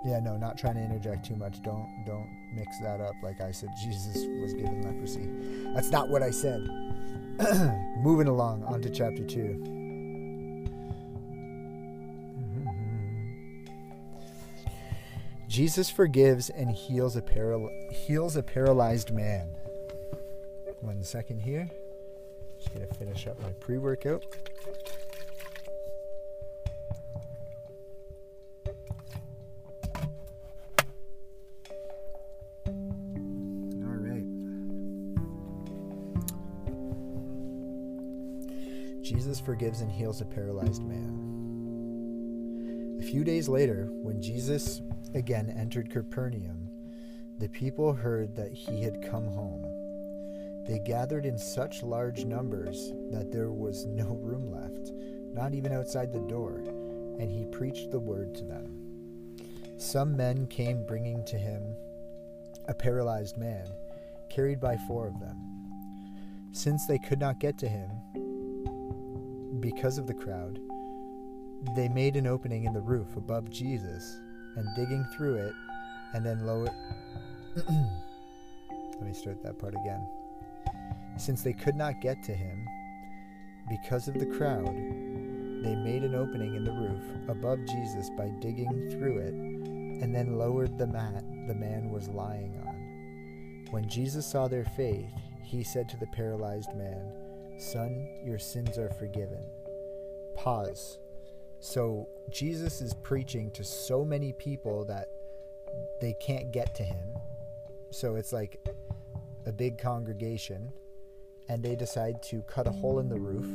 yeah, 0.04 0.20
no, 0.20 0.36
not 0.36 0.58
trying 0.58 0.76
to 0.76 0.82
interject 0.82 1.26
too 1.26 1.38
much. 1.38 1.62
Don't 1.64 1.88
don't 2.06 2.30
mix 2.58 2.80
that 2.80 3.00
up. 3.00 3.14
Like 3.22 3.40
I 3.40 3.52
said, 3.52 3.70
Jesus 3.82 4.26
was 4.42 4.54
given 4.54 4.82
leprosy. 4.82 5.30
That's 5.74 5.92
not 5.92 6.10
what 6.10 6.24
I 6.24 6.32
said. 6.32 6.68
Moving 8.02 8.28
along 8.28 8.64
on 8.64 8.82
to 8.82 8.90
chapter 8.90 9.24
two. 9.24 9.58
Jesus 15.48 15.90
forgives 15.90 16.50
and 16.50 16.72
heals 16.72 17.16
a 17.16 17.22
paral- 17.22 17.94
heals 17.94 18.36
a 18.36 18.44
paralyzed 18.44 19.12
man. 19.12 19.50
One 20.82 21.04
second 21.04 21.42
here. 21.42 21.70
Just 22.58 22.74
gonna 22.74 22.88
finish 22.88 23.28
up 23.28 23.40
my 23.42 23.52
pre-workout. 23.60 24.24
Jesus 24.24 24.57
forgives 39.58 39.82
and 39.82 39.92
heals 39.92 40.22
a 40.22 40.26
paralyzed 40.26 40.84
man. 40.84 41.18
A 43.02 43.04
few 43.04 43.24
days 43.24 43.50
later, 43.50 43.88
when 43.92 44.22
Jesus 44.22 44.84
again 45.16 45.52
entered 45.58 45.90
Capernaum, 45.90 46.70
the 47.40 47.50
people 47.50 47.92
heard 47.92 48.36
that 48.36 48.54
he 48.54 48.84
had 48.84 49.02
come 49.10 49.26
home. 49.26 49.64
They 50.68 50.78
gathered 50.78 51.26
in 51.26 51.40
such 51.40 51.82
large 51.82 52.24
numbers 52.24 52.92
that 53.10 53.32
there 53.32 53.50
was 53.50 53.88
no 53.88 54.20
room 54.22 54.52
left, 54.52 54.92
not 55.34 55.56
even 55.56 55.74
outside 55.74 56.14
the 56.14 56.20
door, 56.20 56.60
and 57.20 57.32
he 57.32 57.46
preached 57.46 57.90
the 57.90 58.00
word 58.00 58.36
to 58.36 58.44
them. 58.44 58.78
Some 59.80 60.16
men 60.16 60.46
came 60.46 60.86
bringing 60.86 61.26
to 61.26 61.38
him 61.40 61.64
a 62.68 62.76
paralyzed 62.76 63.40
man, 63.40 63.66
carried 64.30 64.60
by 64.60 64.78
four 64.88 65.08
of 65.08 65.20
them. 65.20 65.36
Since 66.52 66.86
they 66.86 67.00
could 67.00 67.20
not 67.20 67.40
get 67.40 67.58
to 67.58 67.68
him, 67.68 67.90
because 69.62 69.98
of 69.98 70.08
the 70.08 70.14
crowd, 70.14 70.60
they 71.76 71.88
made 71.90 72.16
an 72.16 72.28
opening 72.28 72.66
in 72.66 72.74
the 72.74 72.82
roof 72.82 73.16
above 73.16 73.50
Jesus, 73.50 74.20
and 74.56 74.68
digging 74.76 75.06
through 75.16 75.36
it, 75.36 75.54
and 76.14 76.26
then 76.26 76.46
lower. 76.46 76.70
Let 77.56 79.02
me 79.02 79.14
start 79.14 79.42
that 79.44 79.60
part 79.60 79.76
again. 79.76 80.08
Since 81.18 81.42
they 81.42 81.54
could 81.54 81.76
not 81.76 82.02
get 82.02 82.24
to 82.24 82.34
him, 82.34 82.68
because 83.70 84.08
of 84.08 84.20
the 84.20 84.26
crowd, 84.26 84.76
they 85.64 85.76
made 85.76 86.04
an 86.04 86.16
opening 86.16 86.56
in 86.56 86.64
the 86.64 86.72
roof 86.72 87.04
above 87.28 87.60
Jesus 87.66 88.10
by 88.18 88.30
digging 88.40 88.90
through 88.92 89.18
it, 89.18 89.34
and 89.34 90.16
then 90.16 90.38
lowered 90.38 90.78
the 90.78 90.88
mat 90.88 91.24
the 91.48 91.56
man 91.56 91.90
was 91.90 92.08
lying 92.08 92.56
on. 92.66 93.68
When 93.72 93.90
Jesus 93.90 94.26
saw 94.26 94.48
their 94.48 94.66
faith, 94.66 95.12
he 95.44 95.64
said 95.64 95.90
to 95.90 95.98
the 95.98 96.08
paralyzed 96.08 96.74
man, 96.76 97.12
Son, 97.58 98.08
your 98.24 98.38
sins 98.38 98.78
are 98.78 98.90
forgiven. 98.90 99.44
Pause. 100.36 101.00
So 101.60 102.08
Jesus 102.30 102.82
is 102.82 102.94
preaching 102.94 103.50
to 103.52 103.64
so 103.64 104.06
many 104.06 104.32
people 104.34 104.86
that 104.86 105.08
they 106.00 106.14
can't 106.22 106.52
get 106.52 106.76
to 106.76 106.84
him. 106.84 107.10
So 107.90 108.16
it's 108.16 108.32
like 108.32 108.64
a 109.48 109.52
big 109.52 109.80
congregation, 109.80 110.72
and 111.50 111.64
they 111.64 111.76
decide 111.76 112.22
to 112.24 112.42
cut 112.44 112.68
a 112.68 112.72
hole 112.72 113.00
in 113.00 113.10
the 113.10 113.20
roof. 113.20 113.48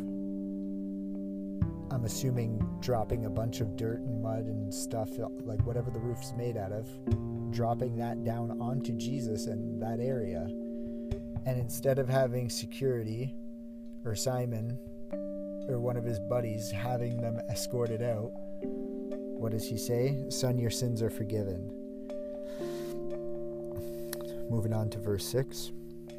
I'm 1.93 2.05
assuming 2.05 2.59
dropping 2.81 3.27
a 3.27 3.31
bunch 3.31 3.61
of 3.61 3.77
dirt 3.77 4.01
and 4.01 4.21
mud 4.21 4.47
and 4.47 4.75
stuff, 4.75 5.11
like 5.45 5.65
whatever 5.65 5.91
the 5.91 6.01
roof's 6.01 6.33
made 6.37 6.57
out 6.57 6.73
of, 6.73 6.89
dropping 7.53 7.97
that 7.97 8.25
down 8.25 8.61
onto 8.61 8.93
Jesus 8.97 9.47
and 9.47 9.81
that 9.81 10.01
area. 10.01 10.41
And 11.45 11.61
instead 11.61 11.99
of 11.99 12.09
having 12.09 12.49
security 12.49 13.37
or 14.05 14.15
Simon 14.15 14.79
or 15.69 15.79
one 15.79 15.97
of 15.97 16.05
his 16.05 16.19
buddies 16.19 16.71
having 16.71 17.21
them 17.21 17.39
escorted 17.51 18.03
out, 18.03 18.31
what 18.63 19.53
does 19.53 19.67
he 19.67 19.77
say? 19.77 20.25
Son, 20.29 20.59
your 20.59 20.71
sins 20.71 21.03
are 21.03 21.11
forgiven. 21.11 21.71
Moving 24.51 24.73
on 24.73 24.91
to 24.91 24.99
verse 24.99 25.25
6. 25.27 25.73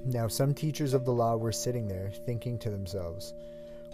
Now, 0.06 0.28
some 0.28 0.54
teachers 0.54 0.94
of 0.94 1.06
the 1.06 1.14
law 1.14 1.38
were 1.38 1.52
sitting 1.52 1.88
there, 1.88 2.12
thinking 2.26 2.60
to 2.60 2.70
themselves, 2.70 3.34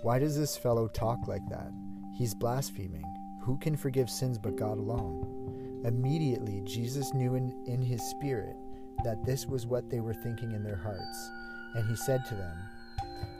Why 0.01 0.17
does 0.17 0.37
this 0.37 0.57
fellow 0.57 0.87
talk 0.87 1.27
like 1.27 1.47
that? 1.49 1.71
He's 2.17 2.33
blaspheming. 2.33 3.05
Who 3.43 3.57
can 3.59 3.75
forgive 3.75 4.09
sins 4.09 4.37
but 4.37 4.55
God 4.55 4.77
alone? 4.77 5.81
Immediately, 5.85 6.61
Jesus 6.65 7.13
knew 7.13 7.35
in, 7.35 7.53
in 7.67 7.81
his 7.81 8.01
spirit 8.09 8.55
that 9.03 9.23
this 9.25 9.45
was 9.45 9.65
what 9.65 9.89
they 9.89 9.99
were 9.99 10.13
thinking 10.13 10.51
in 10.51 10.63
their 10.63 10.75
hearts. 10.75 11.29
And 11.75 11.87
he 11.87 11.95
said 11.95 12.25
to 12.25 12.35
them, 12.35 12.57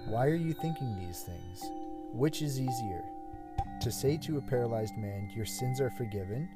Why 0.06 0.26
are 0.28 0.36
you 0.36 0.54
thinking 0.54 0.96
these 0.96 1.22
things? 1.22 1.64
Which 2.14 2.42
is 2.42 2.60
easier? 2.60 3.04
To 3.82 3.92
say 3.92 4.18
to 4.18 4.38
a 4.38 4.42
paralyzed 4.42 4.98
man, 4.98 5.30
Your 5.36 5.46
sins 5.46 5.80
are 5.80 5.92
forgiven, 5.92 6.50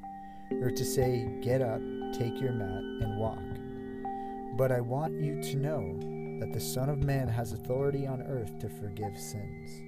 or 0.62 0.72
to 0.72 0.86
say, 0.86 1.28
Get 1.42 1.62
up, 1.62 1.82
take 2.14 2.40
your 2.42 2.52
mat, 2.52 2.84
and 3.02 3.20
walk? 3.20 3.40
But 4.58 4.72
I 4.72 4.82
want 4.82 5.14
you 5.14 5.42
to 5.42 5.56
know 5.56 6.40
that 6.40 6.54
the 6.54 6.60
Son 6.60 6.90
of 6.90 7.04
Man 7.04 7.28
has 7.28 7.54
authority 7.54 8.06
on 8.06 8.22
earth 8.24 8.60
to 8.60 8.70
forgive 8.70 9.18
sins. 9.18 9.82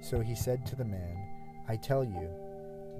So 0.00 0.20
he 0.20 0.34
said 0.34 0.66
to 0.66 0.76
the 0.76 0.84
man, 0.84 1.16
I 1.68 1.76
tell 1.76 2.04
you, 2.04 2.28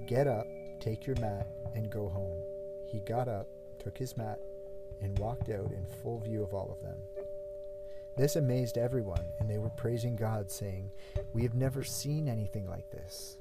get 0.07 0.27
up, 0.27 0.45
take 0.79 1.05
your 1.05 1.15
mat, 1.17 1.47
and 1.75 1.89
go 1.89 2.09
home. 2.09 2.37
He 2.91 2.99
got 2.99 3.27
up, 3.27 3.47
took 3.79 3.97
his 3.97 4.17
mat, 4.17 4.39
and 5.01 5.17
walked 5.19 5.49
out 5.49 5.71
in 5.71 5.85
full 6.01 6.19
view 6.19 6.43
of 6.43 6.53
all 6.53 6.71
of 6.71 6.81
them. 6.81 6.97
This 8.17 8.35
amazed 8.35 8.79
everyone, 8.79 9.23
and 9.39 9.47
they 9.47 9.59
were 9.59 9.69
praising 9.69 10.15
God, 10.15 10.49
saying, 10.49 10.89
We 11.35 11.43
have 11.43 11.53
never 11.53 11.83
seen 11.83 12.27
anything 12.27 12.67
like 12.67 12.89
this. 12.89 13.37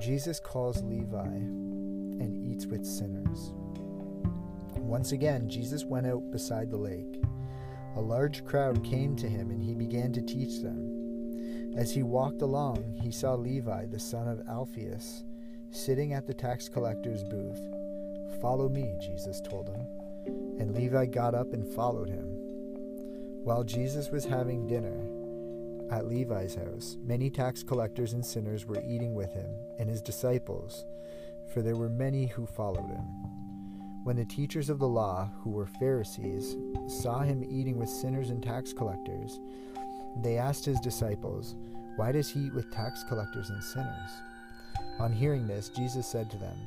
Jesus 0.00 0.40
calls 0.40 0.82
Levi 0.82 1.26
and 1.26 2.34
eats 2.50 2.64
with 2.64 2.86
sinners. 2.86 3.52
Once 4.78 5.12
again, 5.12 5.50
Jesus 5.50 5.84
went 5.84 6.06
out 6.06 6.30
beside 6.30 6.70
the 6.70 6.76
lake. 6.78 7.22
A 7.96 8.00
large 8.00 8.46
crowd 8.46 8.82
came 8.82 9.14
to 9.16 9.28
him, 9.28 9.50
and 9.50 9.62
he 9.62 9.74
began 9.74 10.10
to 10.14 10.22
teach 10.22 10.62
them. 10.62 11.74
As 11.76 11.92
he 11.92 12.02
walked 12.02 12.40
along, 12.40 12.98
he 13.02 13.10
saw 13.10 13.34
Levi, 13.34 13.84
the 13.86 13.98
son 13.98 14.26
of 14.26 14.40
Alphaeus, 14.48 15.24
sitting 15.70 16.14
at 16.14 16.26
the 16.26 16.32
tax 16.32 16.70
collector's 16.70 17.22
booth. 17.24 17.60
Follow 18.40 18.70
me, 18.70 18.96
Jesus 19.02 19.42
told 19.42 19.68
him. 19.68 19.86
And 20.58 20.74
Levi 20.74 21.04
got 21.06 21.34
up 21.34 21.52
and 21.52 21.66
followed 21.74 22.08
him. 22.08 22.35
While 23.46 23.62
Jesus 23.62 24.10
was 24.10 24.24
having 24.24 24.66
dinner 24.66 25.06
at 25.96 26.08
Levi's 26.08 26.56
house, 26.56 26.96
many 27.04 27.30
tax 27.30 27.62
collectors 27.62 28.12
and 28.12 28.26
sinners 28.26 28.66
were 28.66 28.82
eating 28.84 29.14
with 29.14 29.32
him 29.34 29.48
and 29.78 29.88
his 29.88 30.02
disciples, 30.02 30.84
for 31.54 31.62
there 31.62 31.76
were 31.76 31.88
many 31.88 32.26
who 32.26 32.44
followed 32.44 32.88
him. 32.88 33.04
When 34.02 34.16
the 34.16 34.24
teachers 34.24 34.68
of 34.68 34.80
the 34.80 34.88
law, 34.88 35.30
who 35.44 35.50
were 35.50 35.68
Pharisees, 35.78 36.56
saw 36.88 37.20
him 37.20 37.46
eating 37.48 37.78
with 37.78 37.88
sinners 37.88 38.30
and 38.30 38.42
tax 38.42 38.72
collectors, 38.72 39.38
they 40.24 40.38
asked 40.38 40.64
his 40.64 40.80
disciples, 40.80 41.54
Why 41.94 42.10
does 42.10 42.28
he 42.28 42.46
eat 42.46 42.52
with 42.52 42.72
tax 42.72 43.04
collectors 43.04 43.50
and 43.50 43.62
sinners? 43.62 44.10
On 44.98 45.12
hearing 45.12 45.46
this, 45.46 45.68
Jesus 45.68 46.08
said 46.08 46.32
to 46.32 46.36
them, 46.36 46.58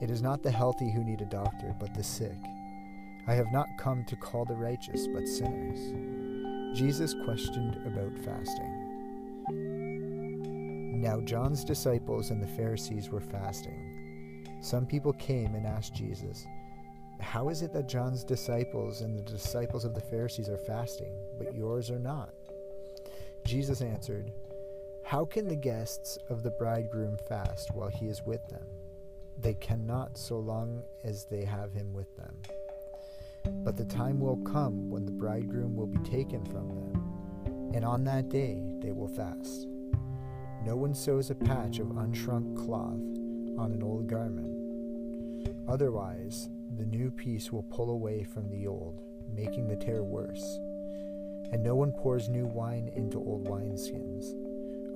It 0.00 0.10
is 0.10 0.22
not 0.22 0.42
the 0.42 0.50
healthy 0.50 0.90
who 0.90 1.04
need 1.04 1.20
a 1.20 1.26
doctor, 1.26 1.76
but 1.78 1.92
the 1.92 2.02
sick. 2.02 2.38
I 3.26 3.34
have 3.34 3.52
not 3.52 3.66
come 3.78 4.04
to 4.04 4.16
call 4.16 4.44
the 4.44 4.54
righteous, 4.54 5.06
but 5.08 5.26
sinners. 5.26 5.92
Jesus 6.76 7.14
questioned 7.24 7.76
about 7.86 8.16
fasting. 8.24 8.72
Now 11.00 11.20
John's 11.20 11.64
disciples 11.64 12.30
and 12.30 12.42
the 12.42 12.56
Pharisees 12.56 13.10
were 13.10 13.20
fasting. 13.20 14.48
Some 14.60 14.86
people 14.86 15.12
came 15.14 15.54
and 15.54 15.66
asked 15.66 15.94
Jesus, 15.94 16.46
how 17.20 17.48
is 17.48 17.62
it 17.62 17.72
that 17.72 17.88
John's 17.88 18.24
disciples 18.24 19.00
and 19.00 19.18
the 19.18 19.22
disciples 19.22 19.84
of 19.84 19.94
the 19.94 20.00
Pharisees 20.00 20.48
are 20.48 20.58
fasting, 20.58 21.12
but 21.38 21.54
yours 21.54 21.90
are 21.90 21.98
not? 21.98 22.30
Jesus 23.44 23.80
answered, 23.80 24.32
How 25.04 25.24
can 25.24 25.48
the 25.48 25.56
guests 25.56 26.18
of 26.28 26.42
the 26.42 26.50
bridegroom 26.50 27.16
fast 27.28 27.74
while 27.74 27.88
he 27.88 28.06
is 28.06 28.22
with 28.26 28.46
them? 28.48 28.66
They 29.38 29.54
cannot 29.54 30.18
so 30.18 30.38
long 30.38 30.82
as 31.04 31.26
they 31.26 31.44
have 31.44 31.72
him 31.72 31.92
with 31.92 32.14
them. 32.16 32.34
But 33.64 33.76
the 33.76 33.84
time 33.84 34.20
will 34.20 34.36
come 34.38 34.90
when 34.90 35.04
the 35.04 35.12
bridegroom 35.12 35.76
will 35.76 35.86
be 35.86 35.98
taken 36.08 36.44
from 36.44 36.68
them, 36.68 37.72
and 37.74 37.84
on 37.84 38.04
that 38.04 38.28
day 38.28 38.62
they 38.80 38.92
will 38.92 39.08
fast. 39.08 39.66
No 40.64 40.76
one 40.76 40.94
sews 40.94 41.30
a 41.30 41.34
patch 41.34 41.78
of 41.78 41.88
unshrunk 41.88 42.56
cloth 42.56 43.00
on 43.58 43.72
an 43.72 43.82
old 43.82 44.08
garment. 44.08 45.48
Otherwise, 45.68 46.48
the 46.76 46.86
new 46.86 47.10
piece 47.10 47.52
will 47.52 47.62
pull 47.64 47.90
away 47.90 48.24
from 48.24 48.50
the 48.50 48.66
old, 48.66 49.02
making 49.32 49.68
the 49.68 49.76
tear 49.76 50.02
worse. 50.02 50.58
And 51.52 51.62
no 51.62 51.74
one 51.74 51.92
pours 51.92 52.28
new 52.28 52.46
wine 52.46 52.90
into 52.96 53.18
old 53.18 53.46
wineskins. 53.46 54.34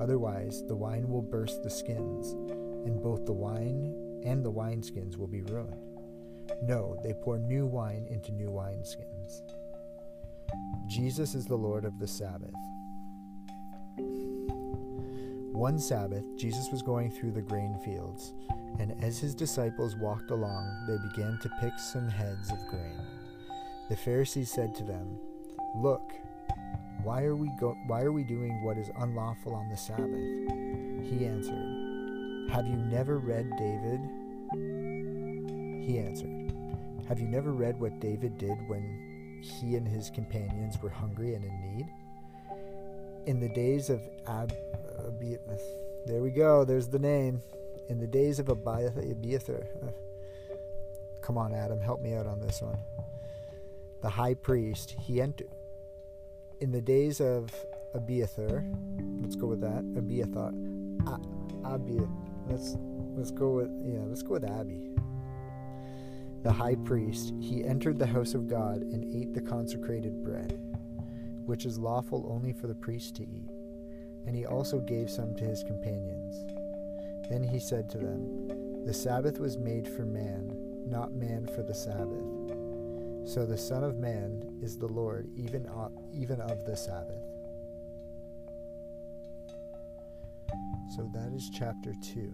Otherwise, 0.01 0.63
the 0.67 0.77
wine 0.77 1.09
will 1.09 1.23
burst 1.23 1.63
the 1.63 1.71
skins, 1.71 2.33
and 2.87 3.03
both 3.03 3.27
the 3.27 3.33
wine 3.33 4.23
and 4.25 4.45
the 4.45 4.53
wineskins 4.53 5.17
will 5.17 5.29
be 5.29 5.43
ruined. 5.43 5.90
No, 6.63 6.97
they 7.03 7.15
pour 7.15 7.39
new 7.39 7.67
wine 7.67 8.07
into 8.11 8.33
new 8.33 8.49
wineskins. 8.49 9.43
Jesus 10.87 11.35
is 11.35 11.47
the 11.47 11.57
Lord 11.57 11.85
of 11.85 11.99
the 11.99 12.09
Sabbath. 12.09 12.55
One 15.53 15.79
Sabbath, 15.79 16.25
Jesus 16.37 16.71
was 16.71 16.83
going 16.83 17.11
through 17.11 17.33
the 17.33 17.43
grain 17.43 17.79
fields 17.85 18.33
and 18.79 18.95
as 19.05 19.19
his 19.19 19.35
disciples 19.35 19.97
walked 19.97 20.31
along, 20.31 20.87
they 20.87 20.97
began 21.09 21.39
to 21.43 21.51
pick 21.61 21.79
some 21.79 22.09
heads 22.09 22.51
of 22.51 22.67
grain. 22.69 22.99
The 23.91 23.97
Pharisees 23.97 24.51
said 24.51 24.75
to 24.77 24.85
them, 24.85 25.19
Look, 25.77 26.13
why 27.03 27.25
are 27.25 27.37
we 27.37 27.51
go- 27.59 27.77
why 27.87 28.03
are 28.03 28.13
we 28.13 28.25
doing 28.25 28.63
what 28.65 28.79
is 28.79 28.91
unlawful 28.99 29.55
on 29.55 29.69
the 29.69 29.77
Sabbath? 29.77 30.09
He 31.11 31.27
answered, 31.27 32.51
Have 32.51 32.67
you 32.67 32.77
never 32.77 33.19
read 33.19 33.51
David? 33.59 34.01
He 35.81 35.99
answered, 35.99 36.53
Have 37.09 37.21
you 37.21 37.27
never 37.27 37.53
read 37.53 37.79
what 37.81 38.01
David 38.01 38.39
did 38.39 38.57
when 38.69 39.41
he 39.43 39.77
and 39.77 39.87
his 39.87 40.11
companions 40.11 40.81
were 40.83 40.91
hungry 40.91 41.35
and 41.35 41.45
in 41.45 41.61
need? 41.61 41.87
In 43.27 43.41
the 43.41 43.49
days 43.49 43.91
of 43.91 44.01
Ab, 44.27 44.53
Ab- 44.99 45.61
there 46.07 46.23
we 46.23 46.31
go, 46.31 46.65
there's 46.65 46.89
the 46.89 46.99
name 46.99 47.43
in 47.89 47.99
the 47.99 48.07
days 48.07 48.39
of 48.39 48.49
Abiathar. 48.49 49.67
Uh, 49.83 49.91
come 51.21 51.37
on, 51.37 51.53
Adam, 51.53 51.81
help 51.81 52.01
me 52.01 52.15
out 52.15 52.27
on 52.27 52.41
this 52.41 52.63
one. 52.63 52.79
The 54.01 54.09
high 54.11 54.35
priest, 54.35 54.95
he 54.99 55.21
entered. 55.21 55.51
In 56.61 56.73
the 56.73 56.81
days 56.81 57.21
of 57.21 57.51
Abiathar, 57.95 58.65
let's 59.21 59.35
go 59.35 59.47
with 59.47 59.61
that. 59.61 59.85
Abiathar, 59.97 60.53
Abi. 61.65 62.01
Let's 62.47 62.77
let's 63.17 63.31
go 63.31 63.51
with 63.51 63.71
yeah. 63.85 64.01
Let's 64.07 64.23
go 64.23 64.35
with 64.35 64.45
Abby. 64.45 65.00
The 66.43 66.53
high 66.53 66.77
priest, 66.77 67.35
he 67.39 67.65
entered 67.65 67.99
the 67.99 68.07
house 68.07 68.33
of 68.33 68.49
God 68.49 68.81
and 68.81 69.15
ate 69.15 69.35
the 69.35 69.43
consecrated 69.43 70.25
bread, 70.25 70.59
which 71.45 71.67
is 71.67 71.79
lawful 71.79 72.27
only 72.31 72.55
for 72.55 72.67
the 72.67 72.75
priest 72.75 73.15
to 73.17 73.25
eat, 73.25 73.51
and 74.27 74.35
he 74.35 74.47
also 74.47 74.81
gave 74.81 75.11
some 75.11 75.35
to 75.37 75.45
his 75.45 75.63
companions. 75.63 76.35
Then 77.29 77.43
he 77.43 77.61
said 77.61 77.91
to 77.91 77.99
them, 77.99 78.85
The 78.87 78.95
Sabbath 78.95 79.39
was 79.39 79.59
made 79.59 79.87
for 79.87 80.07
man, 80.07 80.51
not 80.87 81.13
man 81.13 81.47
for 81.55 81.63
the 81.63 81.75
Sabbath. 81.75 82.25
So 83.29 83.45
the 83.45 83.59
Son 83.59 83.85
of 83.85 83.99
Man 83.99 84.59
is 84.63 84.79
the 84.79 84.89
Lord 84.89 85.29
even 85.37 85.67
of, 85.67 85.93
even 86.11 86.41
of 86.41 86.65
the 86.65 86.75
Sabbath. 86.75 87.23
So 90.97 91.09
that 91.13 91.33
is 91.35 91.51
chapter 91.51 91.93
2. 92.03 92.33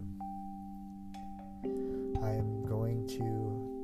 I 2.23 2.31
am 2.31 2.65
going 2.65 3.07
to 3.09 3.76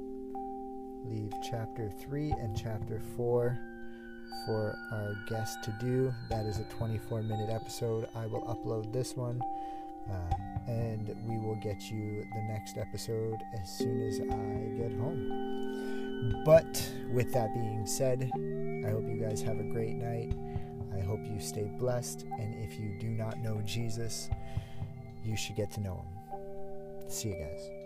leave 1.05 1.33
chapter 1.43 1.91
3 1.91 2.31
and 2.41 2.57
chapter 2.57 3.01
4 3.17 3.59
for 4.47 4.79
our 4.93 5.15
guest 5.29 5.63
to 5.65 5.75
do. 5.81 6.13
That 6.29 6.47
is 6.47 6.59
a 6.59 6.65
24 6.65 7.23
minute 7.23 7.51
episode. 7.51 8.09
I 8.15 8.27
will 8.27 8.43
upload 8.43 8.93
this 8.93 9.17
one. 9.17 9.43
Uh, 10.11 10.35
and 10.67 11.15
we 11.29 11.39
will 11.39 11.55
get 11.63 11.91
you 11.91 12.25
the 12.35 12.43
next 12.53 12.77
episode 12.77 13.39
as 13.61 13.71
soon 13.71 14.09
as 14.09 14.21
I 14.21 14.83
get 14.83 14.99
home. 14.99 16.43
But 16.45 16.91
with 17.11 17.33
that 17.33 17.55
being 17.55 17.87
said, 17.87 18.31
I 18.85 18.91
hope 18.91 19.05
you 19.09 19.21
guys 19.21 19.43
have 19.43 19.59
a 19.59 19.65
great 19.65 19.95
night. 19.95 20.33
I 20.95 21.01
hope 21.01 21.21
you 21.25 21.41
stay 21.41 21.71
blessed. 21.79 22.25
And 22.39 22.55
if 22.65 22.79
you 22.79 22.97
do 23.01 23.09
not 23.09 23.39
know 23.39 23.61
Jesus, 23.65 24.29
you 25.25 25.37
should 25.37 25.57
get 25.57 25.71
to 25.73 25.81
know 25.81 26.05
him. 26.05 27.09
See 27.09 27.29
you 27.29 27.35
guys. 27.37 27.82